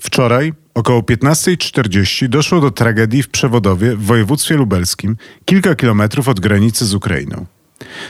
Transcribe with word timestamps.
Wczoraj 0.00 0.52
około 0.74 1.00
15.40 1.00 2.28
doszło 2.28 2.60
do 2.60 2.70
tragedii 2.70 3.22
w 3.22 3.28
Przewodowie 3.28 3.96
w 3.96 4.02
województwie 4.02 4.54
lubelskim, 4.54 5.16
kilka 5.44 5.74
kilometrów 5.74 6.28
od 6.28 6.40
granicy 6.40 6.86
z 6.86 6.94
Ukrainą. 6.94 7.46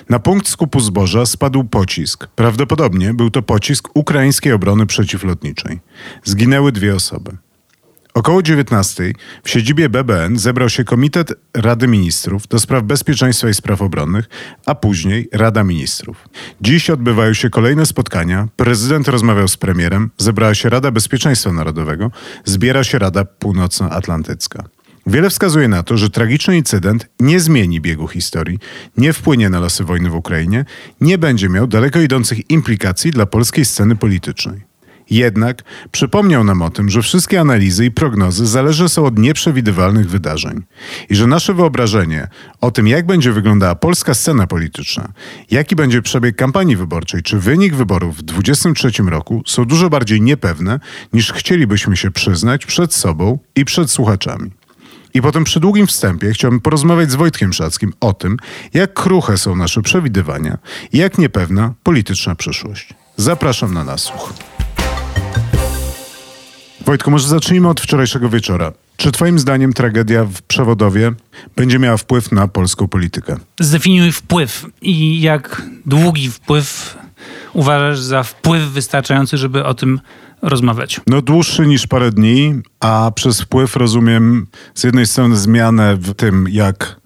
Na 0.09 0.19
punkt 0.19 0.49
skupu 0.49 0.81
zboża 0.81 1.27
spadł 1.27 1.65
pocisk. 1.65 2.27
Prawdopodobnie 2.27 3.15
był 3.15 3.31
to 3.31 3.43
pocisk 3.43 3.89
ukraińskiej 3.95 4.53
obrony 4.53 4.87
przeciwlotniczej. 4.87 5.81
Zginęły 6.25 6.73
dwie 6.73 6.95
osoby. 6.95 7.37
Około 8.15 8.43
19 8.43 9.13
w 9.45 9.51
siedzibie 9.51 9.89
BBN 9.89 10.39
zebrał 10.39 10.69
się 10.69 10.85
Komitet 10.85 11.33
Rady 11.55 11.89
Ministrów 11.89 12.49
do 12.49 12.59
spraw 12.59 12.83
bezpieczeństwa 12.83 13.49
i 13.49 13.55
spraw 13.55 13.83
obronnych, 13.83 14.29
a 14.67 14.75
później 14.75 15.29
Rada 15.33 15.65
Ministrów. 15.65 16.29
Dziś 16.61 16.91
odbywają 16.91 17.33
się 17.33 17.51
kolejne 17.51 17.87
spotkania. 17.87 18.49
Prezydent 18.57 19.09
rozmawiał 19.09 19.49
z 19.49 19.57
premierem, 19.57 20.11
zebrała 20.19 20.55
się 20.55 20.69
Rada 20.69 20.91
Bezpieczeństwa 20.91 21.53
Narodowego, 21.53 22.11
zbiera 22.45 22.85
się 22.85 22.99
Rada 22.99 23.25
Północnoatlantycka. 23.25 24.65
Wiele 25.07 25.31
wskazuje 25.31 25.69
na 25.69 25.83
to, 25.83 25.97
że 25.97 26.11
tragiczny 26.11 26.57
incydent 26.57 27.09
nie 27.21 27.41
zmieni 27.41 27.81
biegu 27.81 28.09
historii, 28.09 28.59
nie 28.97 29.13
wpłynie 29.13 29.51
na 29.51 29.61
losy 29.61 29.85
wojny 29.85 30.11
w 30.11 30.15
Ukrainie, 30.15 30.65
nie 31.01 31.19
będzie 31.19 31.49
miał 31.49 31.67
daleko 31.67 32.01
idących 32.01 32.51
implikacji 32.51 33.11
dla 33.11 33.27
polskiej 33.27 33.65
sceny 33.65 33.97
politycznej. 33.97 34.74
Jednak 35.11 35.63
przypomniał 35.93 36.45
nam 36.45 36.63
o 36.63 36.71
tym, 36.71 36.91
że 36.91 37.03
wszystkie 37.03 37.41
analizy 37.41 37.85
i 37.85 37.91
prognozy 37.91 38.47
zależne 38.47 38.89
są 38.89 39.07
od 39.07 39.19
nieprzewidywalnych 39.19 40.11
wydarzeń 40.11 40.63
i 41.11 41.15
że 41.17 41.27
nasze 41.27 41.55
wyobrażenie 41.55 42.29
o 42.61 42.71
tym, 42.71 42.89
jak 42.89 43.07
będzie 43.07 43.33
wyglądała 43.33 43.75
polska 43.75 44.15
scena 44.15 44.47
polityczna, 44.47 45.13
jaki 45.51 45.77
będzie 45.77 46.03
przebieg 46.03 46.37
kampanii 46.37 46.77
wyborczej 46.77 47.23
czy 47.23 47.39
wynik 47.39 47.75
wyborów 47.75 48.17
w 48.17 48.23
2023 48.23 49.03
roku 49.03 49.43
są 49.47 49.65
dużo 49.65 49.91
bardziej 49.91 50.21
niepewne 50.21 50.81
niż 51.13 51.33
chcielibyśmy 51.33 51.97
się 51.97 52.11
przyznać 52.11 52.67
przed 52.67 52.95
sobą 52.95 53.39
i 53.57 53.65
przed 53.65 53.91
słuchaczami. 53.91 54.51
I 55.15 55.23
po 55.23 55.33
tym 55.33 55.45
przydługim 55.45 55.87
wstępie 55.87 56.33
chciałbym 56.33 56.61
porozmawiać 56.61 57.11
z 57.11 57.15
Wojtkiem 57.15 57.53
Szackim 57.53 57.93
o 58.01 58.13
tym, 58.13 58.37
jak 58.75 58.95
kruche 58.95 59.39
są 59.39 59.57
nasze 59.57 59.83
przewidywania 59.83 60.59
i 60.93 60.99
jak 60.99 61.19
niepewna 61.19 61.75
polityczna 61.83 62.35
przyszłość. 62.35 62.95
Zapraszam 63.17 63.75
na 63.75 63.85
nasłuch. 63.85 64.33
Wojtku, 66.87 67.11
może 67.11 67.29
zacznijmy 67.29 67.69
od 67.69 67.81
wczorajszego 67.81 68.29
wieczora. 68.29 68.73
Czy 68.97 69.13
Twoim 69.13 69.39
zdaniem 69.39 69.73
tragedia 69.73 70.25
w 70.25 70.43
Przewodowie 70.43 71.13
będzie 71.57 71.79
miała 71.79 71.97
wpływ 71.97 72.33
na 72.33 72.49
polską 72.49 72.89
politykę? 72.89 73.37
Zdefiniuj 73.61 74.13
wpływ 74.13 74.67
i 74.83 75.21
jak 75.21 75.63
długi 75.87 76.31
wpływ 76.31 76.97
uważasz 77.53 78.01
za 78.01 78.23
wpływ 78.23 78.63
wystarczający, 78.63 79.39
żeby 79.39 79.65
o 79.65 79.75
tym 79.75 80.01
rozmawiać? 80.43 81.01
No 81.07 81.23
dłuższy 81.23 81.67
niż 81.67 81.87
parę 81.87 82.11
dni, 82.11 82.55
a 82.81 83.13
przez 83.15 83.41
wpływ 83.41 83.77
rozumiem 83.77 84.47
z 84.75 84.85
jednej 84.85 85.07
strony 85.07 85.37
zmianę 85.37 85.97
w 85.97 86.15
tym, 86.15 86.47
jak 86.51 87.01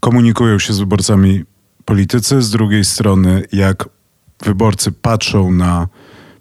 komunikują 0.00 0.58
się 0.58 0.72
z 0.72 0.78
wyborcami 0.78 1.44
politycy, 1.84 2.42
z 2.42 2.50
drugiej 2.50 2.84
strony 2.84 3.42
jak 3.52 3.88
wyborcy 4.44 4.92
patrzą 4.92 5.52
na 5.52 5.88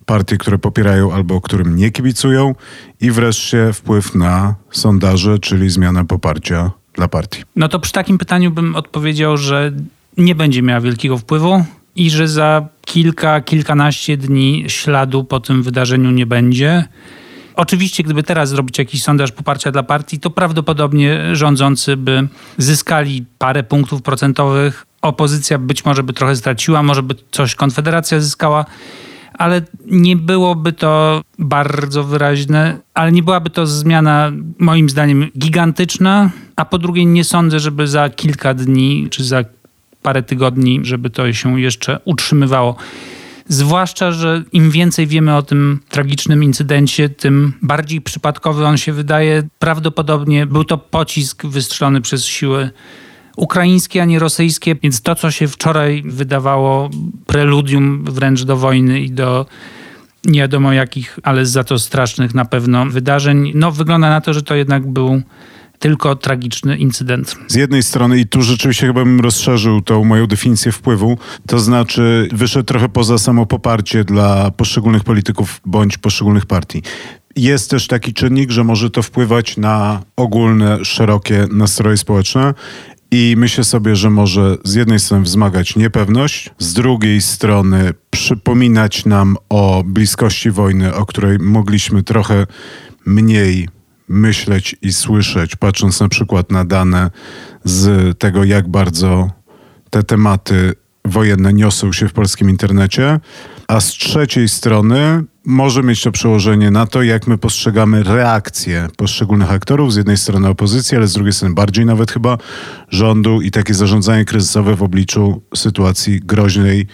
partie, 0.07 0.37
które 0.37 0.57
popierają 0.57 1.13
albo 1.13 1.41
którym 1.41 1.75
nie 1.75 1.91
kibicują 1.91 2.55
i 3.01 3.11
wreszcie 3.11 3.73
wpływ 3.73 4.15
na 4.15 4.55
sondaże, 4.71 5.39
czyli 5.39 5.69
zmiana 5.69 6.05
poparcia 6.05 6.71
dla 6.93 7.07
partii. 7.07 7.43
No 7.55 7.67
to 7.67 7.79
przy 7.79 7.91
takim 7.91 8.17
pytaniu 8.17 8.51
bym 8.51 8.75
odpowiedział, 8.75 9.37
że 9.37 9.71
nie 10.17 10.35
będzie 10.35 10.61
miała 10.61 10.81
wielkiego 10.81 11.17
wpływu 11.17 11.65
i 11.95 12.09
że 12.09 12.27
za 12.27 12.67
kilka, 12.81 13.41
kilkanaście 13.41 14.17
dni 14.17 14.63
śladu 14.67 15.23
po 15.23 15.39
tym 15.39 15.63
wydarzeniu 15.63 16.11
nie 16.11 16.25
będzie. 16.25 16.85
Oczywiście, 17.55 18.03
gdyby 18.03 18.23
teraz 18.23 18.49
zrobić 18.49 18.77
jakiś 18.77 19.03
sondaż 19.03 19.31
poparcia 19.31 19.71
dla 19.71 19.83
partii, 19.83 20.19
to 20.19 20.29
prawdopodobnie 20.29 21.35
rządzący 21.35 21.97
by 21.97 22.27
zyskali 22.57 23.25
parę 23.37 23.63
punktów 23.63 24.01
procentowych. 24.01 24.85
Opozycja 25.01 25.57
być 25.57 25.85
może 25.85 26.03
by 26.03 26.13
trochę 26.13 26.35
straciła, 26.35 26.83
może 26.83 27.03
by 27.03 27.15
coś 27.31 27.55
Konfederacja 27.55 28.19
zyskała 28.19 28.65
ale 29.37 29.61
nie 29.85 30.15
byłoby 30.15 30.73
to 30.73 31.21
bardzo 31.39 32.03
wyraźne, 32.03 32.77
ale 32.93 33.11
nie 33.11 33.23
byłaby 33.23 33.49
to 33.49 33.67
zmiana 33.67 34.31
moim 34.59 34.89
zdaniem 34.89 35.27
gigantyczna, 35.37 36.29
a 36.55 36.65
po 36.65 36.77
drugie 36.77 37.05
nie 37.05 37.23
sądzę, 37.23 37.59
żeby 37.59 37.87
za 37.87 38.09
kilka 38.09 38.53
dni 38.53 39.07
czy 39.09 39.23
za 39.23 39.43
parę 40.01 40.23
tygodni, 40.23 40.79
żeby 40.83 41.09
to 41.09 41.33
się 41.33 41.61
jeszcze 41.61 41.99
utrzymywało. 42.05 42.75
Zwłaszcza, 43.49 44.11
że 44.11 44.43
im 44.53 44.71
więcej 44.71 45.07
wiemy 45.07 45.35
o 45.35 45.41
tym 45.41 45.79
tragicznym 45.89 46.43
incydencie, 46.43 47.09
tym 47.09 47.53
bardziej 47.61 48.01
przypadkowy 48.01 48.65
on 48.65 48.77
się 48.77 48.93
wydaje. 48.93 49.43
Prawdopodobnie 49.59 50.45
był 50.45 50.63
to 50.63 50.77
pocisk 50.77 51.45
wystrzelony 51.45 52.01
przez 52.01 52.25
siły 52.25 52.69
ukraińskie, 53.37 54.01
a 54.01 54.05
nie 54.05 54.19
rosyjskie, 54.19 54.75
więc 54.83 55.01
to, 55.01 55.15
co 55.15 55.31
się 55.31 55.47
wczoraj 55.47 56.03
wydawało 56.05 56.89
preludium 57.25 58.03
wręcz 58.03 58.43
do 58.43 58.57
wojny 58.57 59.01
i 59.01 59.11
do 59.11 59.45
nie 60.25 60.39
wiadomo 60.39 60.73
jakich, 60.73 61.19
ale 61.23 61.45
za 61.45 61.63
to 61.63 61.79
strasznych 61.79 62.33
na 62.33 62.45
pewno 62.45 62.85
wydarzeń, 62.85 63.51
no 63.55 63.71
wygląda 63.71 64.09
na 64.09 64.21
to, 64.21 64.33
że 64.33 64.41
to 64.41 64.55
jednak 64.55 64.87
był 64.87 65.21
tylko 65.79 66.15
tragiczny 66.15 66.77
incydent. 66.77 67.35
Z 67.47 67.55
jednej 67.55 67.83
strony, 67.83 68.19
i 68.19 68.25
tu 68.25 68.41
rzeczywiście 68.41 68.87
chyba 68.87 69.03
bym 69.03 69.19
rozszerzył 69.19 69.81
tą 69.81 70.03
moją 70.03 70.27
definicję 70.27 70.71
wpływu, 70.71 71.17
to 71.47 71.59
znaczy 71.59 72.29
wyszedł 72.31 72.65
trochę 72.65 72.89
poza 72.89 73.17
samo 73.17 73.45
poparcie 73.45 74.03
dla 74.03 74.51
poszczególnych 74.51 75.03
polityków 75.03 75.61
bądź 75.65 75.97
poszczególnych 75.97 76.45
partii. 76.45 76.81
Jest 77.35 77.69
też 77.69 77.87
taki 77.87 78.13
czynnik, 78.13 78.51
że 78.51 78.63
może 78.63 78.89
to 78.89 79.03
wpływać 79.03 79.57
na 79.57 80.01
ogólne, 80.15 80.85
szerokie 80.85 81.47
nastroje 81.51 81.97
społeczne 81.97 82.53
i 83.11 83.35
myślę 83.37 83.63
sobie, 83.63 83.95
że 83.95 84.09
może 84.09 84.57
z 84.63 84.73
jednej 84.73 84.99
strony 84.99 85.23
wzmagać 85.23 85.75
niepewność, 85.75 86.49
z 86.59 86.73
drugiej 86.73 87.21
strony 87.21 87.93
przypominać 88.09 89.05
nam 89.05 89.37
o 89.49 89.83
bliskości 89.85 90.51
wojny, 90.51 90.95
o 90.95 91.05
której 91.05 91.39
mogliśmy 91.39 92.03
trochę 92.03 92.47
mniej 93.05 93.69
myśleć 94.07 94.75
i 94.81 94.93
słyszeć, 94.93 95.55
patrząc 95.55 95.99
na 95.99 96.09
przykład 96.09 96.51
na 96.51 96.65
dane 96.65 97.11
z 97.63 98.17
tego, 98.17 98.43
jak 98.43 98.67
bardzo 98.67 99.29
te 99.89 100.03
tematy 100.03 100.73
wojenne 101.07 101.53
niosą 101.53 101.93
się 101.93 102.07
w 102.07 102.13
polskim 102.13 102.49
internecie, 102.49 103.19
a 103.67 103.81
z 103.81 103.87
trzeciej 103.87 104.49
strony 104.49 105.23
może 105.45 105.83
mieć 105.83 106.01
to 106.01 106.11
przełożenie 106.11 106.71
na 106.71 106.85
to, 106.85 107.03
jak 107.03 107.27
my 107.27 107.37
postrzegamy 107.37 108.03
reakcje 108.03 108.87
poszczególnych 108.97 109.51
aktorów, 109.51 109.93
z 109.93 109.95
jednej 109.95 110.17
strony 110.17 110.47
opozycji, 110.49 110.97
ale 110.97 111.07
z 111.07 111.13
drugiej 111.13 111.33
strony 111.33 111.55
bardziej 111.55 111.85
nawet 111.85 112.11
chyba 112.11 112.37
rządu 112.89 113.41
i 113.41 113.51
takie 113.51 113.73
zarządzanie 113.73 114.25
kryzysowe 114.25 114.75
w 114.75 114.83
obliczu 114.83 115.41
sytuacji 115.55 116.19
groźnej 116.19 116.87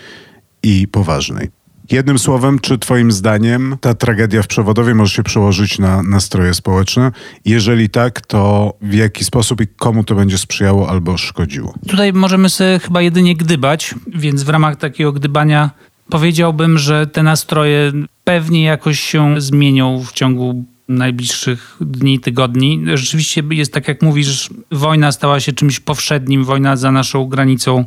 i 0.64 0.88
poważnej. 0.88 1.63
Jednym 1.92 2.20
słowem, 2.20 2.60
czy 2.60 2.78
Twoim 2.78 3.12
zdaniem 3.12 3.78
ta 3.82 3.94
tragedia 3.94 4.42
w 4.44 4.48
przewodowie 4.48 4.96
może 4.96 5.16
się 5.16 5.24
przełożyć 5.24 5.80
na 5.80 6.04
nastroje 6.04 6.54
społeczne? 6.54 7.12
Jeżeli 7.46 7.90
tak, 7.90 8.22
to 8.22 8.74
w 8.82 8.94
jaki 8.94 9.24
sposób 9.24 9.62
i 9.62 9.68
komu 9.68 10.04
to 10.04 10.16
będzie 10.16 10.38
sprzyjało 10.38 10.90
albo 10.90 11.18
szkodziło? 11.18 11.74
Tutaj 11.88 12.14
możemy 12.14 12.50
sobie 12.50 12.80
chyba 12.80 13.02
jedynie 13.02 13.36
gdybać, 13.36 13.96
więc 14.08 14.44
w 14.44 14.50
ramach 14.50 14.76
takiego 14.76 15.12
gdybania 15.12 15.70
powiedziałbym, 16.10 16.78
że 16.78 17.08
te 17.08 17.24
nastroje 17.24 17.92
pewnie 18.24 18.64
jakoś 18.64 19.00
się 19.00 19.42
zmienią 19.42 20.04
w 20.04 20.12
ciągu 20.12 20.66
najbliższych 20.88 21.78
dni, 21.82 22.20
tygodni. 22.20 22.84
Rzeczywiście 22.94 23.44
jest 23.50 23.74
tak, 23.74 23.88
jak 23.88 24.02
mówisz, 24.02 24.50
wojna 24.72 25.12
stała 25.12 25.40
się 25.40 25.54
czymś 25.54 25.80
powszednim, 25.80 26.44
wojna 26.44 26.76
za 26.76 26.92
naszą 26.92 27.26
granicą, 27.26 27.86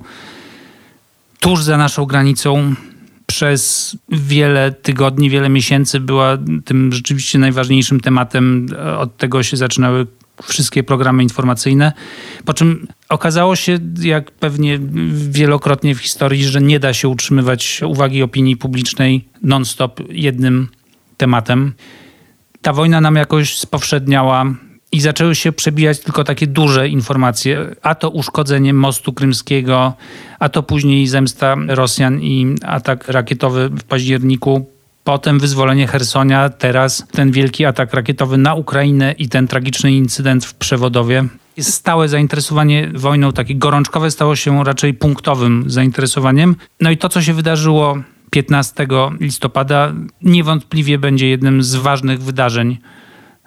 tuż 1.40 1.62
za 1.62 1.76
naszą 1.76 2.04
granicą. 2.04 2.74
Przez 3.26 3.96
wiele 4.08 4.72
tygodni, 4.72 5.30
wiele 5.30 5.48
miesięcy 5.48 6.00
była 6.00 6.38
tym 6.64 6.92
rzeczywiście 6.92 7.38
najważniejszym 7.38 8.00
tematem. 8.00 8.66
Od 8.98 9.16
tego 9.16 9.42
się 9.42 9.56
zaczynały 9.56 10.06
wszystkie 10.42 10.82
programy 10.82 11.22
informacyjne. 11.22 11.92
Po 12.44 12.54
czym 12.54 12.86
okazało 13.08 13.56
się, 13.56 13.78
jak 14.02 14.30
pewnie 14.30 14.78
wielokrotnie 15.12 15.94
w 15.94 15.98
historii, 15.98 16.44
że 16.44 16.60
nie 16.60 16.80
da 16.80 16.92
się 16.92 17.08
utrzymywać 17.08 17.80
uwagi 17.86 18.22
opinii 18.22 18.56
publicznej 18.56 19.24
non-stop 19.42 20.00
jednym 20.08 20.68
tematem. 21.16 21.72
ta 22.62 22.72
wojna 22.72 23.00
nam 23.00 23.16
jakoś 23.16 23.58
spowszedniała 23.58 24.54
i 24.92 25.00
zaczęły 25.00 25.34
się 25.34 25.52
przebijać 25.52 26.00
tylko 26.00 26.24
takie 26.24 26.46
duże 26.46 26.88
informacje, 26.88 27.76
a 27.82 27.94
to 27.94 28.10
uszkodzenie 28.10 28.74
mostu 28.74 29.12
krymskiego, 29.12 29.94
a 30.38 30.48
to 30.48 30.62
później 30.62 31.06
zemsta 31.06 31.56
Rosjan 31.68 32.20
i 32.20 32.56
atak 32.62 33.08
rakietowy 33.08 33.68
w 33.68 33.84
październiku. 33.84 34.66
Potem 35.04 35.40
wyzwolenie 35.40 35.86
Hersonia, 35.86 36.48
teraz 36.48 37.06
ten 37.12 37.30
wielki 37.30 37.64
atak 37.64 37.94
rakietowy 37.94 38.38
na 38.38 38.54
Ukrainę 38.54 39.14
i 39.18 39.28
ten 39.28 39.48
tragiczny 39.48 39.92
incydent 39.92 40.44
w 40.44 40.54
Przewodowie. 40.54 41.24
Stałe 41.60 42.08
zainteresowanie 42.08 42.90
wojną, 42.94 43.32
takie 43.32 43.54
gorączkowe, 43.54 44.10
stało 44.10 44.36
się 44.36 44.64
raczej 44.64 44.94
punktowym 44.94 45.64
zainteresowaniem. 45.66 46.56
No 46.80 46.90
i 46.90 46.96
to, 46.96 47.08
co 47.08 47.22
się 47.22 47.34
wydarzyło 47.34 47.98
15 48.30 48.86
listopada, 49.20 49.92
niewątpliwie 50.22 50.98
będzie 50.98 51.28
jednym 51.28 51.62
z 51.62 51.74
ważnych 51.74 52.22
wydarzeń 52.22 52.78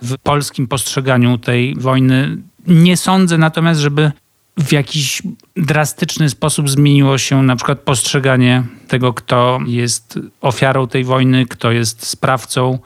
w 0.02 0.18
polskim 0.18 0.68
postrzeganiu 0.68 1.38
tej 1.38 1.76
wojny. 1.76 2.38
Nie 2.68 2.98
sądzę 2.98 3.38
natomiast, 3.38 3.80
żeby 3.80 4.12
w 4.58 4.72
jakiś 4.72 5.22
drastyczny 5.56 6.30
sposób 6.30 6.70
zmieniło 6.70 7.18
się 7.18 7.44
na 7.44 7.56
przykład 7.56 7.80
postrzeganie 7.80 8.64
tego, 8.88 9.14
kto 9.14 9.60
jest 9.68 10.20
ofiarą 10.42 10.88
tej 10.88 11.04
wojny, 11.04 11.46
kto 11.46 11.72
jest 11.72 12.06
sprawcą. 12.06 12.80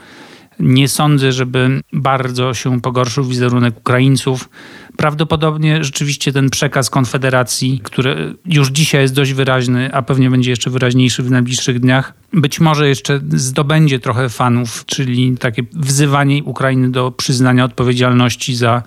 Nie 0.60 0.88
sądzę, 0.88 1.32
żeby 1.32 1.82
bardzo 1.94 2.54
się 2.54 2.82
pogorszył 2.82 3.24
wizerunek 3.24 3.78
Ukraińców. 3.78 4.50
Prawdopodobnie 4.98 5.84
rzeczywiście 5.84 6.32
ten 6.32 6.50
przekaz 6.50 6.90
Konfederacji, 6.90 7.82
który 7.84 8.36
już 8.46 8.70
dzisiaj 8.70 9.02
jest 9.02 9.14
dość 9.14 9.34
wyraźny, 9.34 9.94
a 9.94 10.02
pewnie 10.02 10.30
będzie 10.30 10.50
jeszcze 10.50 10.70
wyraźniejszy 10.70 11.24
w 11.24 11.32
najbliższych 11.32 11.80
dniach, 11.80 12.14
być 12.34 12.60
może 12.60 12.88
jeszcze 12.88 13.20
zdobędzie 13.30 14.00
trochę 14.00 14.30
fanów, 14.30 14.86
czyli 14.86 15.38
takie 15.38 15.64
wzywanie 15.74 16.44
Ukrainy 16.44 16.92
do 16.92 17.12
przyznania 17.12 17.66
odpowiedzialności 17.66 18.56
za 18.56 18.84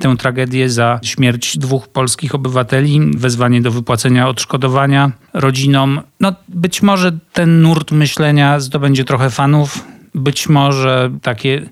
tę 0.00 0.16
tragedię, 0.16 0.70
za 0.70 1.00
śmierć 1.02 1.58
dwóch 1.58 1.88
polskich 1.88 2.34
obywateli, 2.34 3.00
wezwanie 3.16 3.62
do 3.62 3.70
wypłacenia 3.70 4.28
odszkodowania 4.28 5.12
rodzinom. 5.32 6.00
No, 6.20 6.32
być 6.48 6.82
może 6.82 7.18
ten 7.32 7.62
nurt 7.62 7.92
myślenia 7.92 8.60
zdobędzie 8.60 9.04
trochę 9.04 9.30
fanów, 9.30 9.84
być 10.14 10.48
może 10.48 11.10
takie 11.22 11.70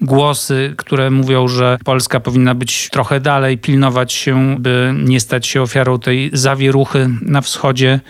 głosy, 0.00 0.74
które 0.76 1.10
mówią, 1.10 1.48
że 1.48 1.78
Polska 1.84 2.20
powinna 2.20 2.54
być 2.54 2.88
trochę 2.90 3.20
dalej, 3.20 3.58
pilnować 3.58 4.12
się, 4.12 4.56
by 4.60 4.94
nie 5.04 5.20
stać 5.20 5.46
się 5.46 5.62
ofiarą 5.62 5.98
tej 5.98 6.30
zawieruchy 6.32 7.10
na 7.22 7.40
wschodzie. 7.40 8.00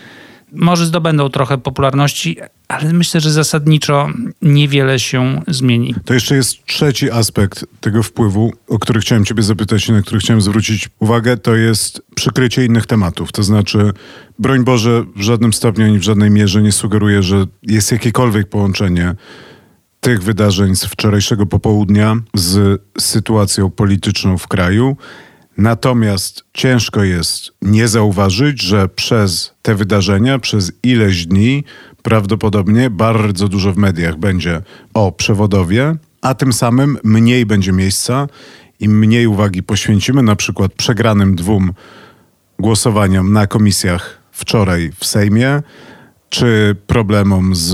Może 0.51 0.85
zdobędą 0.85 1.29
trochę 1.29 1.57
popularności, 1.57 2.37
ale 2.67 2.93
myślę, 2.93 3.21
że 3.21 3.31
zasadniczo 3.31 4.07
niewiele 4.41 4.99
się 4.99 5.41
zmieni. 5.47 5.95
To 6.05 6.13
jeszcze 6.13 6.35
jest 6.35 6.65
trzeci 6.65 7.11
aspekt 7.11 7.65
tego 7.79 8.03
wpływu, 8.03 8.53
o 8.67 8.79
który 8.79 8.99
chciałem 8.99 9.25
Ciebie 9.25 9.43
zapytać 9.43 9.87
i 9.87 9.91
na 9.91 10.01
który 10.01 10.19
chciałem 10.19 10.41
zwrócić 10.41 10.89
uwagę, 10.99 11.37
to 11.37 11.55
jest 11.55 12.01
przykrycie 12.15 12.65
innych 12.65 12.85
tematów. 12.85 13.31
To 13.31 13.43
znaczy, 13.43 13.91
broń 14.39 14.63
Boże, 14.63 15.03
w 15.15 15.21
żadnym 15.21 15.53
stopniu 15.53 15.85
ani 15.85 15.99
w 15.99 16.03
żadnej 16.03 16.31
mierze 16.31 16.61
nie 16.61 16.71
sugeruję, 16.71 17.23
że 17.23 17.45
jest 17.63 17.91
jakiekolwiek 17.91 18.49
połączenie 18.49 19.15
tych 19.99 20.23
wydarzeń 20.23 20.75
z 20.75 20.85
wczorajszego 20.85 21.45
popołudnia 21.45 22.15
z 22.35 22.81
sytuacją 22.99 23.69
polityczną 23.69 24.37
w 24.37 24.47
kraju. 24.47 24.97
Natomiast 25.57 26.43
ciężko 26.53 27.03
jest 27.03 27.51
nie 27.61 27.87
zauważyć, 27.87 28.61
że 28.61 28.87
przez 28.89 29.53
te 29.61 29.75
wydarzenia, 29.75 30.39
przez 30.39 30.71
ileś 30.83 31.25
dni, 31.25 31.63
prawdopodobnie 32.03 32.89
bardzo 32.89 33.47
dużo 33.47 33.73
w 33.73 33.77
mediach 33.77 34.17
będzie 34.17 34.61
o 34.93 35.11
przewodowie, 35.11 35.95
a 36.21 36.33
tym 36.33 36.53
samym 36.53 36.97
mniej 37.03 37.45
będzie 37.45 37.71
miejsca 37.71 38.27
i 38.79 38.89
mniej 38.89 39.27
uwagi 39.27 39.63
poświęcimy 39.63 40.23
na 40.23 40.35
przykład 40.35 40.73
przegranym 40.73 41.35
dwóm 41.35 41.73
głosowaniom 42.59 43.33
na 43.33 43.47
komisjach 43.47 44.19
wczoraj 44.31 44.91
w 44.99 45.05
Sejmie 45.05 45.61
czy 46.29 46.75
problemom 46.87 47.55
z 47.55 47.73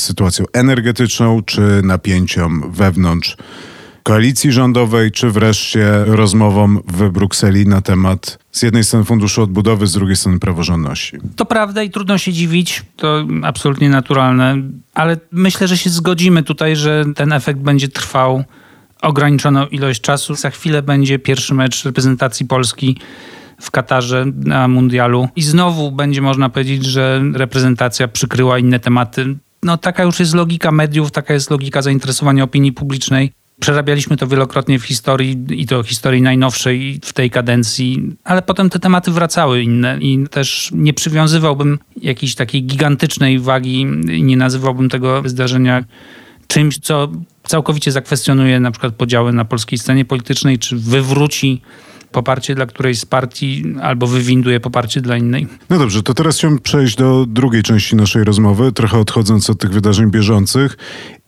sytuacją 0.00 0.44
energetyczną, 0.52 1.42
czy 1.42 1.80
napięciom 1.82 2.72
wewnątrz 2.72 3.36
koalicji 4.02 4.52
rządowej, 4.52 5.12
czy 5.12 5.30
wreszcie 5.30 6.04
rozmowom 6.04 6.82
w 6.88 7.10
Brukseli 7.10 7.66
na 7.66 7.80
temat 7.80 8.38
z 8.52 8.62
jednej 8.62 8.84
strony 8.84 9.04
Funduszu 9.04 9.42
Odbudowy, 9.42 9.86
z 9.86 9.92
drugiej 9.92 10.16
strony 10.16 10.38
praworządności. 10.38 11.18
To 11.36 11.44
prawda 11.46 11.82
i 11.82 11.90
trudno 11.90 12.18
się 12.18 12.32
dziwić, 12.32 12.82
to 12.96 13.26
absolutnie 13.42 13.88
naturalne, 13.88 14.56
ale 14.94 15.16
myślę, 15.32 15.68
że 15.68 15.78
się 15.78 15.90
zgodzimy 15.90 16.42
tutaj, 16.42 16.76
że 16.76 17.04
ten 17.14 17.32
efekt 17.32 17.60
będzie 17.60 17.88
trwał 17.88 18.44
ograniczoną 19.02 19.66
ilość 19.66 20.00
czasu. 20.00 20.34
Za 20.34 20.50
chwilę 20.50 20.82
będzie 20.82 21.18
pierwszy 21.18 21.54
mecz 21.54 21.84
reprezentacji 21.84 22.46
Polski 22.46 22.98
w 23.60 23.70
Katarze 23.70 24.26
na 24.44 24.68
mundialu. 24.68 25.28
I 25.36 25.42
znowu 25.42 25.92
będzie 25.92 26.22
można 26.22 26.48
powiedzieć, 26.48 26.84
że 26.84 27.22
reprezentacja 27.34 28.08
przykryła 28.08 28.58
inne 28.58 28.80
tematy. 28.80 29.36
No 29.62 29.76
taka 29.76 30.04
już 30.04 30.20
jest 30.20 30.34
logika 30.34 30.72
mediów, 30.72 31.10
taka 31.10 31.34
jest 31.34 31.50
logika 31.50 31.82
zainteresowania 31.82 32.44
opinii 32.44 32.72
publicznej. 32.72 33.32
Przerabialiśmy 33.60 34.16
to 34.16 34.26
wielokrotnie 34.26 34.78
w 34.78 34.84
historii 34.84 35.44
i 35.50 35.66
to 35.66 35.82
historii 35.82 36.22
najnowszej 36.22 37.00
w 37.04 37.12
tej 37.12 37.30
kadencji, 37.30 38.16
ale 38.24 38.42
potem 38.42 38.70
te 38.70 38.78
tematy 38.78 39.10
wracały 39.10 39.62
inne 39.62 39.98
i 40.00 40.26
też 40.30 40.70
nie 40.74 40.94
przywiązywałbym 40.94 41.78
jakiejś 42.02 42.34
takiej 42.34 42.64
gigantycznej 42.64 43.38
wagi 43.38 43.86
nie 44.04 44.36
nazywałbym 44.36 44.88
tego 44.88 45.22
zdarzenia 45.24 45.84
czymś, 46.46 46.78
co 46.78 47.08
całkowicie 47.42 47.92
zakwestionuje 47.92 48.60
na 48.60 48.70
przykład 48.70 48.94
podziały 48.94 49.32
na 49.32 49.44
polskiej 49.44 49.78
scenie 49.78 50.04
politycznej, 50.04 50.58
czy 50.58 50.76
wywróci 50.76 51.62
poparcie 52.12 52.54
dla 52.54 52.66
którejś 52.66 52.98
z 52.98 53.06
partii 53.06 53.64
albo 53.82 54.06
wywinduje 54.06 54.60
poparcie 54.60 55.00
dla 55.00 55.16
innej. 55.16 55.46
No 55.70 55.78
dobrze, 55.78 56.02
to 56.02 56.14
teraz 56.14 56.36
chciałbym 56.36 56.60
przejść 56.60 56.96
do 56.96 57.26
drugiej 57.28 57.62
części 57.62 57.96
naszej 57.96 58.24
rozmowy, 58.24 58.72
trochę 58.72 58.98
odchodząc 58.98 59.50
od 59.50 59.60
tych 59.60 59.70
wydarzeń 59.70 60.10
bieżących 60.10 60.76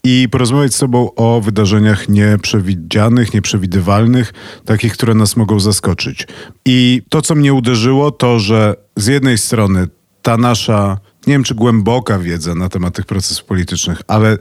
i 0.05 0.29
porozmawiać 0.31 0.75
z 0.75 0.79
Tobą 0.79 1.15
o 1.15 1.41
wydarzeniach 1.41 2.09
nieprzewidzianych, 2.09 3.35
nieprzewidywalnych, 3.35 4.33
takich, 4.65 4.93
które 4.93 5.15
nas 5.15 5.37
mogą 5.37 5.61
zaskoczyć. 5.61 6.27
I 6.65 7.03
to, 7.09 7.23
co 7.23 7.35
mnie 7.35 7.55
uderzyło, 7.55 8.11
to, 8.11 8.39
że 8.39 8.75
z 8.97 9.07
jednej 9.07 9.39
strony 9.39 9.87
ta 10.23 10.37
nasza, 10.37 10.99
nie 11.27 11.33
wiem 11.33 11.45
czy 11.45 11.55
głęboka 11.55 12.19
wiedza 12.19 12.55
na 12.55 12.69
temat 12.69 12.95
tych 12.95 13.07
procesów 13.07 13.45
politycznych, 13.45 14.03
ale 14.09 14.39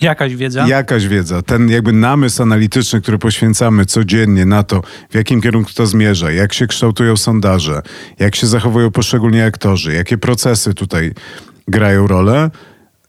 Jakaś 0.00 0.36
wiedza? 0.36 0.66
Jakaś 0.68 1.06
wiedza. 1.06 1.42
Ten 1.42 1.68
jakby 1.68 1.92
namysł 1.92 2.42
analityczny, 2.42 3.00
który 3.00 3.18
poświęcamy 3.18 3.86
codziennie 3.86 4.46
na 4.46 4.62
to, 4.62 4.82
w 5.10 5.14
jakim 5.14 5.40
kierunku 5.40 5.70
to 5.74 5.86
zmierza, 5.86 6.30
jak 6.30 6.54
się 6.54 6.66
kształtują 6.66 7.16
sondaże, 7.16 7.82
jak 8.18 8.36
się 8.36 8.46
zachowują 8.46 8.90
poszczególni 8.90 9.40
aktorzy, 9.40 9.92
jakie 9.94 10.18
procesy 10.18 10.74
tutaj 10.74 11.12
grają 11.68 12.06
rolę, 12.06 12.50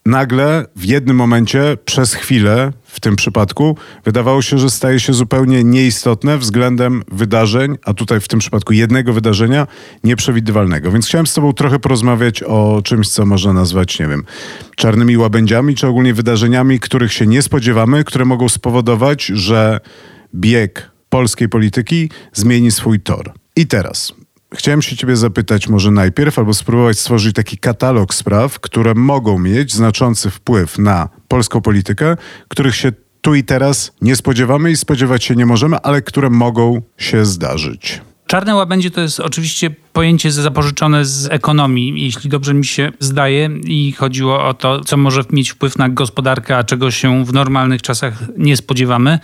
nagle 0.07 0.65
w 0.75 0.85
jednym 0.85 1.17
momencie, 1.17 1.77
przez 1.85 2.13
chwilę, 2.13 2.71
w 2.83 2.99
tym 2.99 3.15
przypadku, 3.15 3.77
wydawało 4.05 4.41
się, 4.41 4.57
że 4.57 4.69
staje 4.69 4.99
się 4.99 5.13
zupełnie 5.13 5.63
nieistotne 5.63 6.37
względem 6.37 7.03
wydarzeń, 7.11 7.77
a 7.83 7.93
tutaj 7.93 8.19
w 8.19 8.27
tym 8.27 8.39
przypadku 8.39 8.73
jednego 8.73 9.13
wydarzenia 9.13 9.67
nieprzewidywalnego. 10.03 10.91
Więc 10.91 11.05
chciałem 11.05 11.27
z 11.27 11.33
Tobą 11.33 11.53
trochę 11.53 11.79
porozmawiać 11.79 12.43
o 12.43 12.81
czymś, 12.83 13.09
co 13.09 13.25
można 13.25 13.53
nazwać, 13.53 13.99
nie 13.99 14.07
wiem, 14.07 14.23
czarnymi 14.75 15.17
łabędziami, 15.17 15.75
czy 15.75 15.87
ogólnie 15.87 16.13
wydarzeniami, 16.13 16.79
których 16.79 17.13
się 17.13 17.27
nie 17.27 17.41
spodziewamy, 17.41 18.03
które 18.03 18.25
mogą 18.25 18.49
spowodować, 18.49 19.25
że 19.25 19.79
bieg 20.35 20.91
polskiej 21.09 21.49
polityki 21.49 22.09
zmieni 22.33 22.71
swój 22.71 22.99
tor. 22.99 23.33
I 23.55 23.67
teraz 23.67 24.13
Chciałem 24.55 24.81
się 24.81 24.95
ciebie 24.95 25.15
zapytać 25.15 25.67
może 25.67 25.91
najpierw, 25.91 26.39
albo 26.39 26.53
spróbować 26.53 26.99
stworzyć 26.99 27.35
taki 27.35 27.57
katalog 27.57 28.13
spraw, 28.13 28.59
które 28.59 28.93
mogą 28.93 29.39
mieć 29.39 29.73
znaczący 29.73 30.29
wpływ 30.29 30.79
na 30.79 31.09
polską 31.27 31.61
politykę, 31.61 32.17
których 32.47 32.75
się 32.75 32.91
tu 33.21 33.35
i 33.35 33.43
teraz 33.43 33.91
nie 34.01 34.15
spodziewamy 34.15 34.71
i 34.71 34.75
spodziewać 34.75 35.23
się 35.23 35.35
nie 35.35 35.45
możemy, 35.45 35.77
ale 35.77 36.01
które 36.01 36.29
mogą 36.29 36.81
się 36.97 37.25
zdarzyć. 37.25 38.01
Czarne 38.27 38.55
łabędzie 38.55 38.91
to 38.91 39.01
jest 39.01 39.19
oczywiście 39.19 39.69
pojęcie 39.93 40.31
zapożyczone 40.31 41.05
z 41.05 41.27
ekonomii, 41.31 42.03
jeśli 42.03 42.29
dobrze 42.29 42.53
mi 42.53 42.65
się 42.65 42.91
zdaje, 42.99 43.49
i 43.63 43.91
chodziło 43.91 44.45
o 44.47 44.53
to, 44.53 44.81
co 44.81 44.97
może 44.97 45.21
mieć 45.31 45.49
wpływ 45.49 45.77
na 45.77 45.89
gospodarkę, 45.89 46.57
a 46.57 46.63
czego 46.63 46.91
się 46.91 47.25
w 47.25 47.33
normalnych 47.33 47.81
czasach 47.81 48.13
nie 48.37 48.57
spodziewamy. 48.57 49.19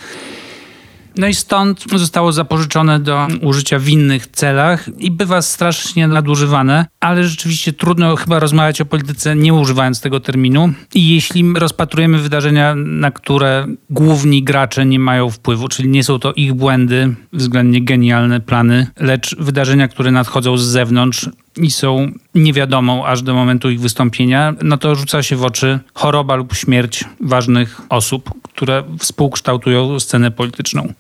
No 1.18 1.28
i 1.28 1.34
stąd 1.34 1.84
zostało 1.96 2.32
zapożyczone 2.32 3.00
do 3.00 3.28
użycia 3.42 3.80
w 3.80 3.90
innych 3.90 4.28
celach 4.28 4.90
i 5.00 5.12
bywa 5.12 5.42
strasznie 5.42 6.08
nadużywane, 6.08 6.86
ale 7.00 7.24
rzeczywiście 7.24 7.74
trudno 7.74 8.16
chyba 8.16 8.40
rozmawiać 8.40 8.82
o 8.82 8.86
polityce 8.86 9.36
nie 9.36 9.54
używając 9.54 10.02
tego 10.02 10.20
terminu. 10.20 10.74
I 10.96 11.16
jeśli 11.16 11.54
rozpatrujemy 11.54 12.18
wydarzenia, 12.18 12.76
na 12.76 13.12
które 13.12 13.68
główni 13.90 14.44
gracze 14.44 14.86
nie 14.86 15.00
mają 15.00 15.30
wpływu, 15.30 15.68
czyli 15.68 15.90
nie 15.90 16.04
są 16.04 16.20
to 16.20 16.34
ich 16.34 16.54
błędy, 16.54 17.16
względnie 17.34 17.84
genialne 17.84 18.40
plany, 18.40 18.88
lecz 19.00 19.36
wydarzenia, 19.40 19.88
które 19.88 20.12
nadchodzą 20.12 20.58
z 20.58 20.64
zewnątrz, 20.64 21.30
i 21.58 21.72
są 21.72 22.12
niewiadomą 22.36 23.06
aż 23.06 23.22
do 23.22 23.34
momentu 23.34 23.70
ich 23.70 23.80
wystąpienia, 23.80 24.54
no 24.64 24.78
to 24.78 24.96
rzuca 24.96 25.24
się 25.24 25.36
w 25.36 25.44
oczy 25.44 25.80
choroba 25.94 26.36
lub 26.36 26.56
śmierć 26.56 27.06
ważnych 27.20 27.82
osób, 27.90 28.30
które 28.44 28.84
współkształtują 29.00 30.00
scenę 30.00 30.32
polityczną. 30.32 30.94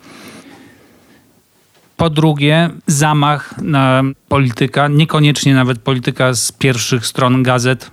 Po 1.97 2.09
drugie, 2.09 2.69
zamach 2.87 3.57
na 3.61 4.03
polityka, 4.27 4.87
niekoniecznie 4.87 5.55
nawet 5.55 5.79
polityka 5.79 6.33
z 6.33 6.51
pierwszych 6.51 7.05
stron 7.05 7.43
gazet, 7.43 7.91